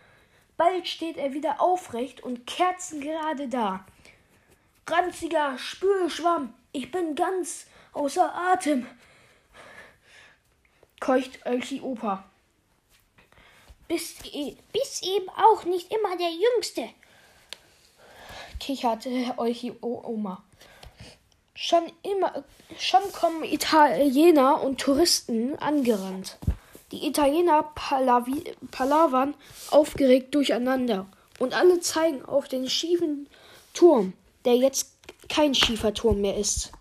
Bald 0.56 0.86
steht 0.86 1.16
er 1.16 1.32
wieder 1.32 1.60
aufrecht 1.60 2.22
und 2.22 2.46
kerzengerade 2.46 3.48
da. 3.48 3.84
Ranziger 4.86 5.58
Spülschwamm, 5.58 6.54
ich 6.70 6.92
bin 6.92 7.16
ganz 7.16 7.66
außer 7.92 8.32
Atem, 8.36 8.86
keucht 11.00 11.40
Opa. 11.82 12.22
bist, 13.88 14.32
e- 14.32 14.56
bist 14.72 15.04
eben 15.04 15.28
auch 15.30 15.64
nicht 15.64 15.92
immer 15.92 16.16
der 16.16 16.30
Jüngste. 16.30 16.88
kicherte 18.60 19.34
Euchi 19.38 19.74
Oma. 19.80 20.45
Schon 21.58 21.90
immer, 22.02 22.44
schon 22.78 23.00
kommen 23.12 23.42
Italiener 23.42 24.60
und 24.60 24.78
Touristen 24.78 25.58
angerannt. 25.58 26.36
Die 26.92 27.06
Italiener 27.06 27.62
palavi, 27.74 28.54
palavern 28.70 29.34
aufgeregt 29.70 30.34
durcheinander 30.34 31.06
und 31.38 31.54
alle 31.54 31.80
zeigen 31.80 32.22
auf 32.26 32.46
den 32.46 32.68
schiefen 32.68 33.26
Turm, 33.72 34.12
der 34.44 34.56
jetzt 34.56 34.98
kein 35.30 35.54
schiefer 35.54 35.94
Turm 35.94 36.20
mehr 36.20 36.36
ist. 36.36 36.72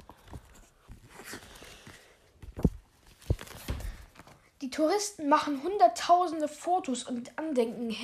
Die 4.62 4.70
Touristen 4.70 5.30
machen 5.30 5.64
hunderttausende 5.64 6.50
Fotos 6.50 7.06
und 7.06 7.38
Andenken. 7.38 7.96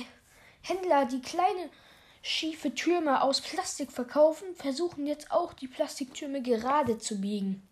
Händler, 0.62 1.04
die 1.04 1.20
kleine 1.20 1.68
schiefe 2.22 2.74
Türme 2.74 3.22
aus 3.22 3.40
Plastik 3.40 3.90
verkaufen, 3.90 4.54
versuchen 4.54 5.06
jetzt 5.06 5.30
auch 5.32 5.52
die 5.52 5.68
Plastiktürme 5.68 6.40
gerade 6.40 6.98
zu 6.98 7.20
biegen. 7.20 7.62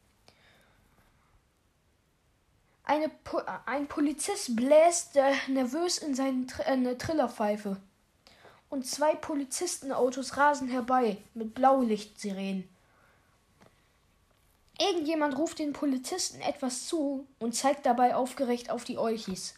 Po 3.22 3.40
ein 3.66 3.86
Polizist 3.86 4.57
bläst 4.57 5.16
äh, 5.16 5.32
nervös 5.46 5.98
in 5.98 6.14
seine 6.16 6.46
Tr 6.46 6.66
äh, 6.66 6.98
Trillerpfeife. 6.98 7.76
Und 8.68 8.86
zwei 8.86 9.14
Polizistenautos 9.14 10.36
rasen 10.36 10.68
herbei 10.68 11.18
mit 11.34 11.55
Blaulichtsirenen. 11.55 12.68
Irgendjemand 14.80 15.36
ruft 15.36 15.59
den 15.59 15.72
Polizisten 15.72 16.40
etwas 16.40 16.86
zu 16.86 17.26
und 17.38 17.55
zeigt 17.55 17.86
dabei 17.86 18.16
aufgeregt 18.16 18.70
auf 18.70 18.84
die 18.84 18.98
Olchis. 18.98 19.55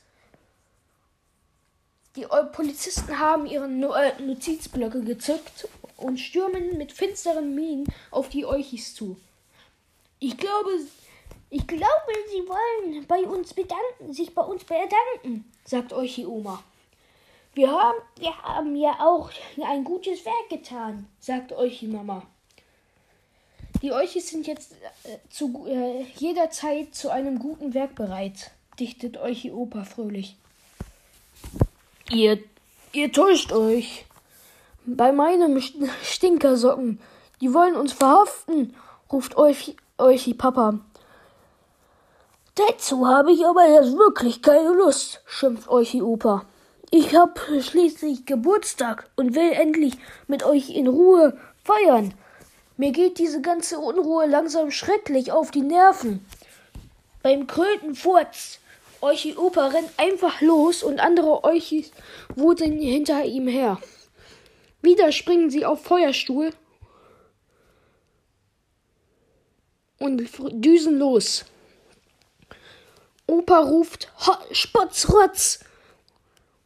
Die 2.14 2.26
Polizisten 2.52 3.18
haben 3.18 3.46
ihre 3.46 3.64
äh, 3.64 4.22
Notizblöcke 4.22 5.02
gezückt 5.02 5.66
und 5.96 6.18
stürmen 6.18 6.76
mit 6.76 6.92
finsteren 6.92 7.54
Mienen 7.54 7.86
auf 8.10 8.28
die 8.28 8.44
Olchis 8.44 8.94
zu. 8.94 9.16
Ich 10.18 10.36
glaube, 10.36 10.70
ich 11.48 11.66
glaube, 11.66 12.12
sie 12.30 12.46
wollen 12.48 13.06
bei 13.06 13.22
uns 13.22 13.54
bedanken, 13.54 14.12
sich 14.12 14.34
bei 14.34 14.42
uns 14.42 14.64
bedanken, 14.64 15.50
sagt 15.64 15.92
Euchi 15.92 16.26
Oma. 16.26 16.62
Wir 17.54 17.70
haben, 17.70 17.98
wir 18.18 18.36
haben 18.42 18.76
ja 18.76 18.92
auch 19.00 19.30
ein 19.62 19.84
gutes 19.84 20.24
Werk 20.24 20.48
getan, 20.50 21.08
sagt 21.18 21.52
Euchi 21.52 21.86
Mama. 21.86 22.22
Die 23.80 23.92
Euchis 23.92 24.28
sind 24.28 24.46
jetzt 24.46 24.72
äh, 24.72 25.18
zu 25.28 25.66
äh, 25.66 26.04
jeder 26.16 26.50
Zeit 26.50 26.94
zu 26.94 27.10
einem 27.10 27.38
guten 27.38 27.74
Werk 27.74 27.94
bereit, 27.94 28.52
dichtet 28.78 29.16
Euchi 29.18 29.50
Opa 29.50 29.84
fröhlich. 29.84 30.36
Ihr, 32.10 32.38
ihr 32.92 33.12
täuscht 33.12 33.52
euch. 33.52 34.06
Bei 34.84 35.12
meinem 35.12 35.60
Stinkersocken. 36.02 37.00
Die 37.40 37.54
wollen 37.54 37.76
uns 37.76 37.92
verhaften, 37.92 38.74
ruft 39.10 39.36
euch, 39.36 39.76
euch 39.98 40.36
Papa. 40.38 40.80
Dazu 42.54 43.08
habe 43.08 43.32
ich 43.32 43.46
aber 43.46 43.66
jetzt 43.66 43.96
wirklich 43.96 44.42
keine 44.42 44.72
Lust, 44.72 45.22
schimpft 45.26 45.68
euch 45.68 45.92
die 45.92 46.02
Opa. 46.02 46.44
Ich 46.90 47.16
hab 47.16 47.40
schließlich 47.60 48.26
Geburtstag 48.26 49.08
und 49.16 49.34
will 49.34 49.52
endlich 49.52 49.94
mit 50.28 50.44
euch 50.44 50.70
in 50.70 50.86
Ruhe 50.86 51.38
feiern. 51.64 52.12
Mir 52.76 52.92
geht 52.92 53.18
diese 53.18 53.40
ganze 53.40 53.78
Unruhe 53.78 54.26
langsam 54.26 54.70
schrecklich 54.70 55.32
auf 55.32 55.50
die 55.50 55.62
Nerven. 55.62 56.26
Beim 57.22 57.46
Krötenfurz 57.46 58.60
Euchi 59.02 59.36
Opa 59.36 59.66
rennt 59.66 59.90
einfach 59.96 60.40
los 60.40 60.84
und 60.84 61.00
andere 61.00 61.42
Euchis 61.42 61.90
wuseln 62.36 62.78
hinter 62.78 63.24
ihm 63.24 63.48
her. 63.48 63.80
Wieder 64.80 65.10
springen 65.10 65.50
sie 65.50 65.66
auf 65.66 65.82
Feuerstuhl 65.82 66.50
und 69.98 70.28
düsen 70.52 70.98
los. 70.98 71.44
Opa 73.26 73.58
ruft 73.58 74.12
Spotzrotz 74.52 75.64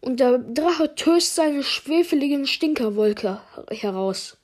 und 0.02 0.20
der 0.20 0.38
Drache 0.38 0.94
töst 0.94 1.34
seine 1.36 1.62
schwefeligen 1.62 2.46
Stinkerwolke 2.46 3.40
heraus. 3.70 4.36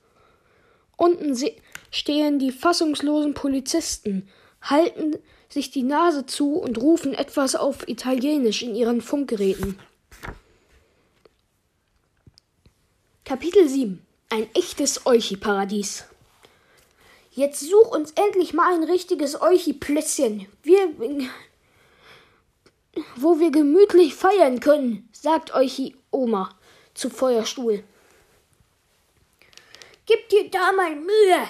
Unten 0.97 1.39
stehen 1.91 2.39
die 2.39 2.53
fassungslosen 2.53 3.35
Polizisten, 3.35 4.29
halten 4.63 5.19
sich 5.53 5.71
die 5.71 5.83
Nase 5.83 6.27
zu 6.27 6.55
und 6.55 6.79
rufen 6.79 7.15
etwas 7.15 7.55
auf 7.55 7.87
Italienisch 7.89 8.63
in 8.63 8.75
ihren 8.75 9.01
Funkgeräten. 9.03 9.79
Kapitel 13.25 13.69
7 13.69 14.05
Ein 14.31 14.49
echtes 14.55 15.07
Euchi-Paradies. 15.07 16.05
Jetzt 17.31 17.61
such 17.61 17.91
uns 17.91 18.13
endlich 18.13 18.53
mal 18.53 18.75
ein 18.75 18.85
richtiges 18.85 19.41
Euchi-Plätzchen, 19.41 20.47
wo 23.17 23.39
wir 23.39 23.51
gemütlich 23.51 24.15
feiern 24.15 24.61
können, 24.61 25.09
sagt 25.13 25.55
Euchi 25.55 25.97
Oma 26.11 26.55
zu 26.95 27.09
Feuerstuhl. 27.09 27.85
Gib 30.05 30.29
dir 30.29 30.51
da 30.51 30.73
mal 30.73 30.95
Mühe, 30.95 31.49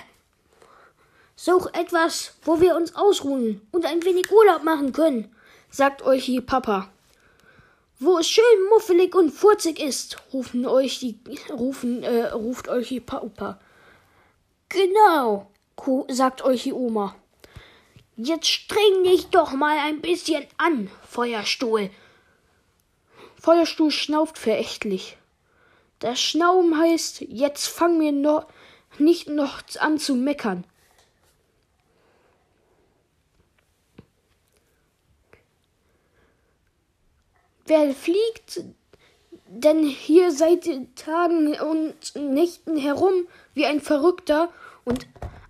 Such 1.44 1.66
etwas, 1.72 2.34
wo 2.44 2.60
wir 2.60 2.76
uns 2.76 2.94
ausruhen 2.94 3.66
und 3.72 3.84
ein 3.84 4.04
wenig 4.04 4.30
Urlaub 4.30 4.62
machen 4.62 4.92
können, 4.92 5.34
sagt 5.70 6.02
euch 6.02 6.26
die 6.26 6.40
Papa. 6.40 6.88
Wo 7.98 8.18
es 8.18 8.28
schön 8.28 8.68
muffelig 8.70 9.16
und 9.16 9.32
furzig 9.32 9.80
ist, 9.80 10.18
rufen 10.32 10.64
euch 10.66 11.00
die, 11.00 11.18
rufen, 11.50 12.04
äh, 12.04 12.26
ruft 12.26 12.68
euch 12.68 12.90
die 12.90 13.00
Papa. 13.00 13.58
Genau, 14.68 15.50
sagt 16.06 16.44
euch 16.44 16.62
die 16.62 16.72
Oma. 16.72 17.16
Jetzt 18.16 18.46
streng 18.46 19.02
dich 19.02 19.26
doch 19.30 19.50
mal 19.50 19.78
ein 19.78 20.00
bisschen 20.00 20.44
an, 20.58 20.92
Feuerstuhl. 21.10 21.90
Feuerstuhl 23.40 23.90
schnauft 23.90 24.38
verächtlich. 24.38 25.16
Das 25.98 26.20
Schnauben 26.20 26.78
heißt, 26.78 27.22
jetzt 27.22 27.66
fang 27.66 27.98
mir 27.98 28.12
noch 28.12 28.46
nicht 29.00 29.28
noch 29.28 29.62
an 29.80 29.98
zu 29.98 30.14
meckern. 30.14 30.62
Wer 37.74 37.94
fliegt 37.94 38.60
denn 39.46 39.82
hier 39.82 40.30
seit 40.30 40.68
Tagen 40.94 41.54
und 41.58 42.14
Nächten 42.16 42.76
herum 42.76 43.26
wie 43.54 43.64
ein 43.64 43.80
Verrückter 43.80 44.52
und 44.84 45.06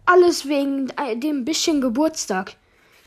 alles 0.06 0.46
wegen 0.46 0.92
dem 1.16 1.44
bisschen 1.44 1.80
Geburtstag? 1.80 2.54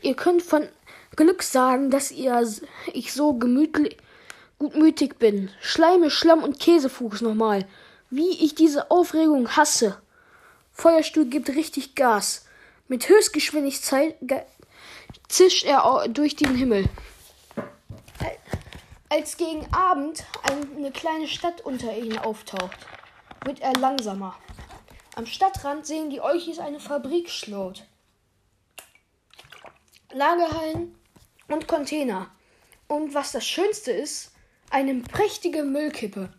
Ihr 0.01 0.15
könnt 0.15 0.41
von 0.41 0.67
Glück 1.15 1.43
sagen, 1.43 1.91
dass 1.91 2.11
ihr 2.11 2.45
ich 2.91 3.13
so 3.13 3.35
gemütlich 3.35 3.95
gutmütig 4.59 5.17
bin. 5.17 5.49
Schleime, 5.61 6.11
Schlamm 6.11 6.43
und 6.43 6.59
Käsefuß 6.59 7.21
nochmal. 7.21 7.65
Wie 8.09 8.31
ich 8.43 8.53
diese 8.53 8.91
Aufregung 8.91 9.47
hasse. 9.55 9.97
Feuerstuhl 10.73 11.27
gibt 11.27 11.47
richtig 11.47 11.95
Gas. 11.95 12.47
Mit 12.89 13.07
Höchstgeschwindigkeit 13.07 14.17
zischt 15.29 15.63
er 15.63 16.05
durch 16.09 16.35
den 16.35 16.53
Himmel. 16.53 16.89
Als 19.09 19.37
gegen 19.37 19.71
Abend 19.71 20.25
eine 20.43 20.91
kleine 20.91 21.27
Stadt 21.27 21.61
unter 21.61 21.95
ihnen 21.95 22.17
auftaucht, 22.17 22.77
wird 23.45 23.61
er 23.61 23.73
langsamer. 23.73 24.35
Am 25.15 25.27
Stadtrand 25.27 25.85
sehen 25.85 26.09
die 26.09 26.21
Olchis 26.21 26.57
eine 26.57 26.79
Fabrikschlot. 26.79 27.83
Lagerhallen 30.11 30.95
und 31.47 31.67
Container. 31.67 32.31
Und 32.87 33.13
was 33.13 33.31
das 33.31 33.45
Schönste 33.45 33.91
ist, 33.91 34.31
eine 34.71 34.95
prächtige 34.95 35.63
Müllkippe. 35.63 36.33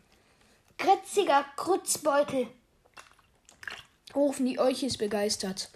Kretziger 0.77 1.45
Krutzbeutel, 1.57 2.49
rufen 4.15 4.45
die 4.45 4.59
Olchis 4.59 4.99
begeistert. 4.99 5.71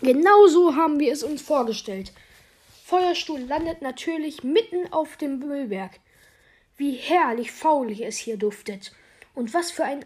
Genau 0.00 0.48
so 0.48 0.74
haben 0.74 0.98
wir 0.98 1.12
es 1.12 1.22
uns 1.22 1.40
vorgestellt. 1.42 2.12
Feuerstuhl 2.92 3.40
landet 3.40 3.80
natürlich 3.80 4.42
mitten 4.42 4.92
auf 4.92 5.16
dem 5.16 5.38
Müllberg. 5.38 5.92
Wie 6.76 6.92
herrlich 6.92 7.50
faulig 7.50 8.02
es 8.02 8.18
hier 8.18 8.36
duftet. 8.36 8.92
Und 9.34 9.54
was 9.54 9.70
für 9.70 9.84
ein 9.84 10.04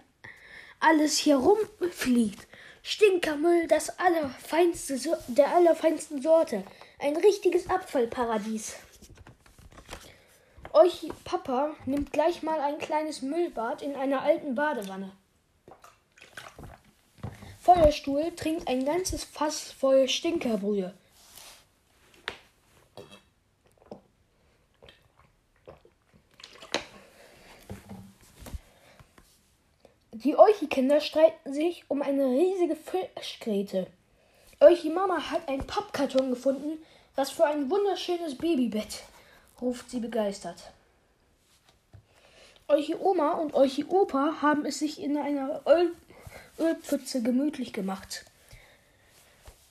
alles 0.78 1.18
hier 1.18 1.39
rumfliegt. 1.39 2.47
Stinkermüll, 2.84 3.66
das 3.66 3.99
allerfeinste, 3.99 5.01
der 5.26 5.49
allerfeinsten 5.49 6.22
Sorte. 6.22 6.62
Ein 7.01 7.16
richtiges 7.16 7.68
Abfallparadies. 7.68 8.76
Euch 10.72 11.11
Papa 11.24 11.74
nimmt 11.87 12.12
gleich 12.12 12.45
mal 12.45 12.61
ein 12.61 12.78
kleines 12.78 13.20
Müllbad 13.20 13.82
in 13.82 13.97
einer 13.97 14.22
alten 14.22 14.55
Badewanne. 14.55 15.11
Feuerstuhl 17.59 18.30
trinkt 18.37 18.68
ein 18.68 18.84
ganzes 18.84 19.24
Fass 19.24 19.72
voll 19.72 20.09
Stinkerbrühe. 20.09 20.95
Euchi-Kinder 30.77 31.01
streiten 31.01 31.55
sich 31.55 31.85
um 31.89 32.03
eine 32.03 32.27
riesige 32.27 32.77
Fischgräte. 32.77 33.87
Euchi-Mama 34.61 35.31
hat 35.31 35.49
einen 35.49 35.66
Pappkarton 35.66 36.29
gefunden. 36.29 36.77
Was 37.14 37.31
für 37.31 37.47
ein 37.47 37.70
wunderschönes 37.70 38.37
Babybett, 38.37 39.05
ruft 39.62 39.89
sie 39.89 40.01
begeistert. 40.01 40.64
Euchi-Oma 42.68 43.31
und 43.33 43.55
Euchi-Opa 43.55 44.43
haben 44.43 44.66
es 44.66 44.81
sich 44.81 45.01
in 45.01 45.16
einer 45.16 45.62
Öl 45.66 45.95
Ölpfütze 46.59 47.22
gemütlich 47.22 47.72
gemacht. 47.72 48.27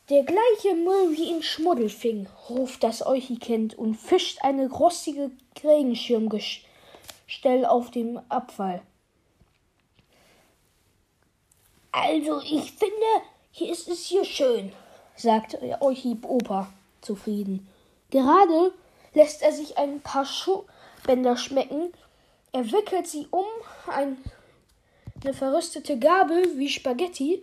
Der 0.10 0.24
gleiche 0.24 0.74
Müll 0.74 1.16
wie 1.16 1.30
in 1.30 1.44
Schmuddelfing, 1.44 2.26
ruft 2.50 2.84
das 2.84 3.06
Euchi-Kind 3.06 3.78
und 3.78 3.94
fischt 3.94 4.40
eine 4.42 4.72
rostige 4.72 5.30
Regenschirmgestell 5.64 6.64
auf 7.68 7.92
dem 7.92 8.20
Abfall. 8.28 8.82
Also, 11.98 12.42
ich 12.42 12.74
finde, 12.74 13.06
hier 13.52 13.72
ist 13.72 13.88
es 13.88 14.06
hier 14.06 14.26
schön, 14.26 14.74
sagt 15.16 15.58
Euchi 15.80 16.18
Opa 16.24 16.68
zufrieden. 17.00 17.66
Gerade 18.10 18.74
lässt 19.14 19.42
er 19.42 19.54
sich 19.54 19.78
ein 19.78 20.02
paar 20.02 20.26
Schuhbänder 20.26 21.38
schmecken. 21.38 21.94
Er 22.52 22.70
wickelt 22.70 23.08
sie 23.08 23.28
um 23.32 23.46
ein, 23.88 24.18
eine 25.24 25.34
verrüstete 25.34 25.98
Gabel 25.98 26.58
wie 26.58 26.68
Spaghetti. 26.68 27.42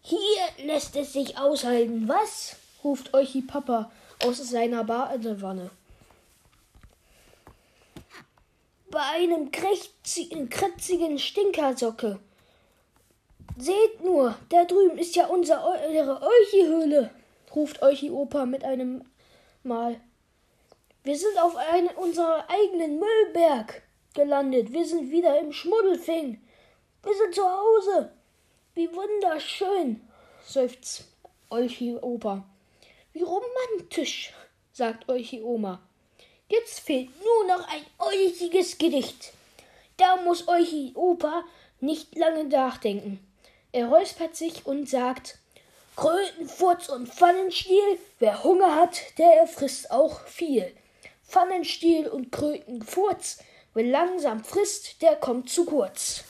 Hier 0.00 0.64
lässt 0.64 0.96
es 0.96 1.12
sich 1.12 1.36
aushalten, 1.36 2.08
was? 2.08 2.56
ruft 2.82 3.12
Euchi 3.12 3.42
Papa 3.42 3.90
aus 4.24 4.38
seiner 4.38 4.84
Badewanne. 4.84 5.70
Bei 8.90 9.02
einem 9.02 9.50
kratzigen 9.50 11.18
Stinkersocke 11.18 12.20
Seht 13.58 14.02
nur, 14.02 14.36
da 14.48 14.64
drüben 14.64 14.98
ist 14.98 15.16
ja 15.16 15.26
unsere 15.26 15.62
Euchi-Höhle, 15.62 17.10
ruft 17.54 17.82
Euchi-Opa 17.82 18.46
mit 18.46 18.64
einem 18.64 19.04
Mal. 19.62 20.00
Wir 21.02 21.16
sind 21.16 21.38
auf 21.38 21.56
einen, 21.56 21.88
unserer 21.88 22.48
eigenen 22.48 22.98
Müllberg 22.98 23.82
gelandet. 24.14 24.72
Wir 24.72 24.86
sind 24.86 25.10
wieder 25.10 25.38
im 25.38 25.52
Schmuddelfing. 25.52 26.40
Wir 27.02 27.14
sind 27.14 27.34
zu 27.34 27.42
Hause. 27.42 28.12
Wie 28.74 28.88
wunderschön, 28.94 30.00
seufzt 30.46 31.04
Euchi-Opa. 31.50 32.44
Wie 33.12 33.22
romantisch, 33.22 34.32
sagt 34.72 35.08
Euchi-Oma. 35.08 35.80
Jetzt 36.48 36.80
fehlt 36.80 37.10
nur 37.22 37.56
noch 37.56 37.68
ein 37.68 37.84
euchiges 37.98 38.78
Gedicht. 38.78 39.32
Da 39.96 40.16
muss 40.16 40.48
Euchi-Opa 40.48 41.44
nicht 41.80 42.16
lange 42.16 42.44
nachdenken. 42.44 43.26
Er 43.72 43.86
räuspert 43.86 44.34
sich 44.34 44.66
und 44.66 44.88
sagt, 44.88 45.38
Krötenfurz 45.96 46.88
und 46.88 47.08
Pfannenstiel, 47.08 47.98
wer 48.18 48.42
Hunger 48.42 48.74
hat, 48.74 49.18
der 49.18 49.46
frisst 49.46 49.90
auch 49.90 50.20
viel. 50.26 50.74
Pfannenstiel 51.26 52.08
und 52.08 52.32
Krötenfurz, 52.32 53.38
wer 53.74 53.84
langsam 53.84 54.42
frisst, 54.42 55.02
der 55.02 55.14
kommt 55.16 55.50
zu 55.50 55.64
kurz. 55.64 56.24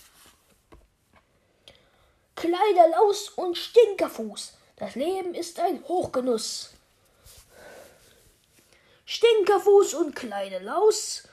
Kleiderlaus 2.36 3.30
und 3.30 3.56
Stinkerfuß, 3.56 4.54
das 4.76 4.94
Leben 4.94 5.34
ist 5.34 5.60
ein 5.60 5.82
Hochgenuss. 5.88 6.74
Stinkerfuß 9.06 9.94
und 9.94 10.14
Kleiderlaus, 10.14 11.24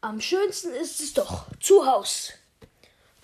am 0.00 0.20
schönsten 0.20 0.72
ist 0.74 1.00
es 1.00 1.14
doch 1.14 1.46
zu 1.60 1.86
Haus. 1.86 2.32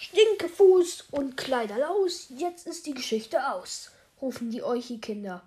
Stinkefuß 0.00 1.08
und 1.10 1.36
Kleiderlaus, 1.36 2.28
jetzt 2.30 2.66
ist 2.66 2.86
die 2.86 2.94
Geschichte 2.94 3.52
aus, 3.52 3.90
rufen 4.22 4.50
die 4.50 4.62
Euchi-Kinder 4.62 5.42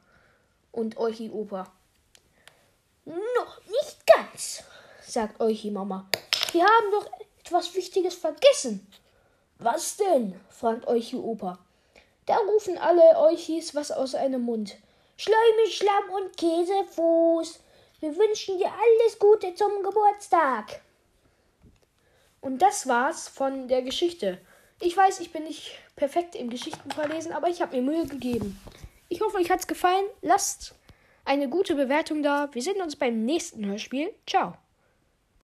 und 0.72 0.98
Euchi-Opa. 0.98 1.72
Noch 3.06 3.62
nicht 3.66 4.06
ganz, 4.06 4.62
sagt 5.04 5.42
Euchi-Mama. 5.42 6.08
Wir 6.52 6.66
haben 6.66 6.92
doch 6.92 7.10
etwas 7.40 7.74
Wichtiges 7.74 8.14
vergessen. 8.14 8.86
Was 9.58 9.98
denn? 9.98 10.40
fragt 10.50 10.88
Euchi-Opa. 10.88 11.58
Da 12.28 12.38
rufen 12.38 12.78
alle 12.78 13.18
Euchis 13.18 13.74
was 13.74 13.92
aus 13.92 14.14
einem 14.14 14.44
Mund. 14.44 14.78
Schleime, 15.18 15.68
Schlamm 15.72 16.12
und 16.12 16.38
Käsefuß. 16.38 17.60
Wir 18.02 18.16
wünschen 18.16 18.60
dir 18.60 18.72
alles 18.72 19.18
Gute 19.18 19.56
zum 19.56 19.82
Geburtstag. 19.82 20.84
Und 22.44 22.62
das 22.62 22.88
war's 22.88 23.30
von 23.30 23.70
der 23.70 23.82
Geschichte. 23.82 24.38
Ich 24.82 24.98
weiß, 24.98 25.22
ich 25.22 25.32
bin 25.32 25.46
nicht 25.46 25.80
perfekt 25.96 26.36
im 26.36 26.50
Geschichtenverlesen, 26.50 27.32
aber 27.32 27.48
ich 27.48 27.62
habe 27.62 27.78
mir 27.78 27.82
Mühe 27.82 28.06
gegeben. 28.06 28.60
Ich 29.08 29.22
hoffe, 29.22 29.38
euch 29.38 29.50
hat's 29.50 29.66
gefallen. 29.66 30.04
Lasst 30.22 30.76
eine 31.24 31.48
gute 31.48 31.74
Bewertung 31.74 32.22
da. 32.22 32.50
Wir 32.52 32.62
sehen 32.62 32.82
uns 32.82 32.98
beim 32.98 33.24
nächsten 33.24 33.66
Hörspiel. 33.66 34.14
Ciao. 34.28 34.58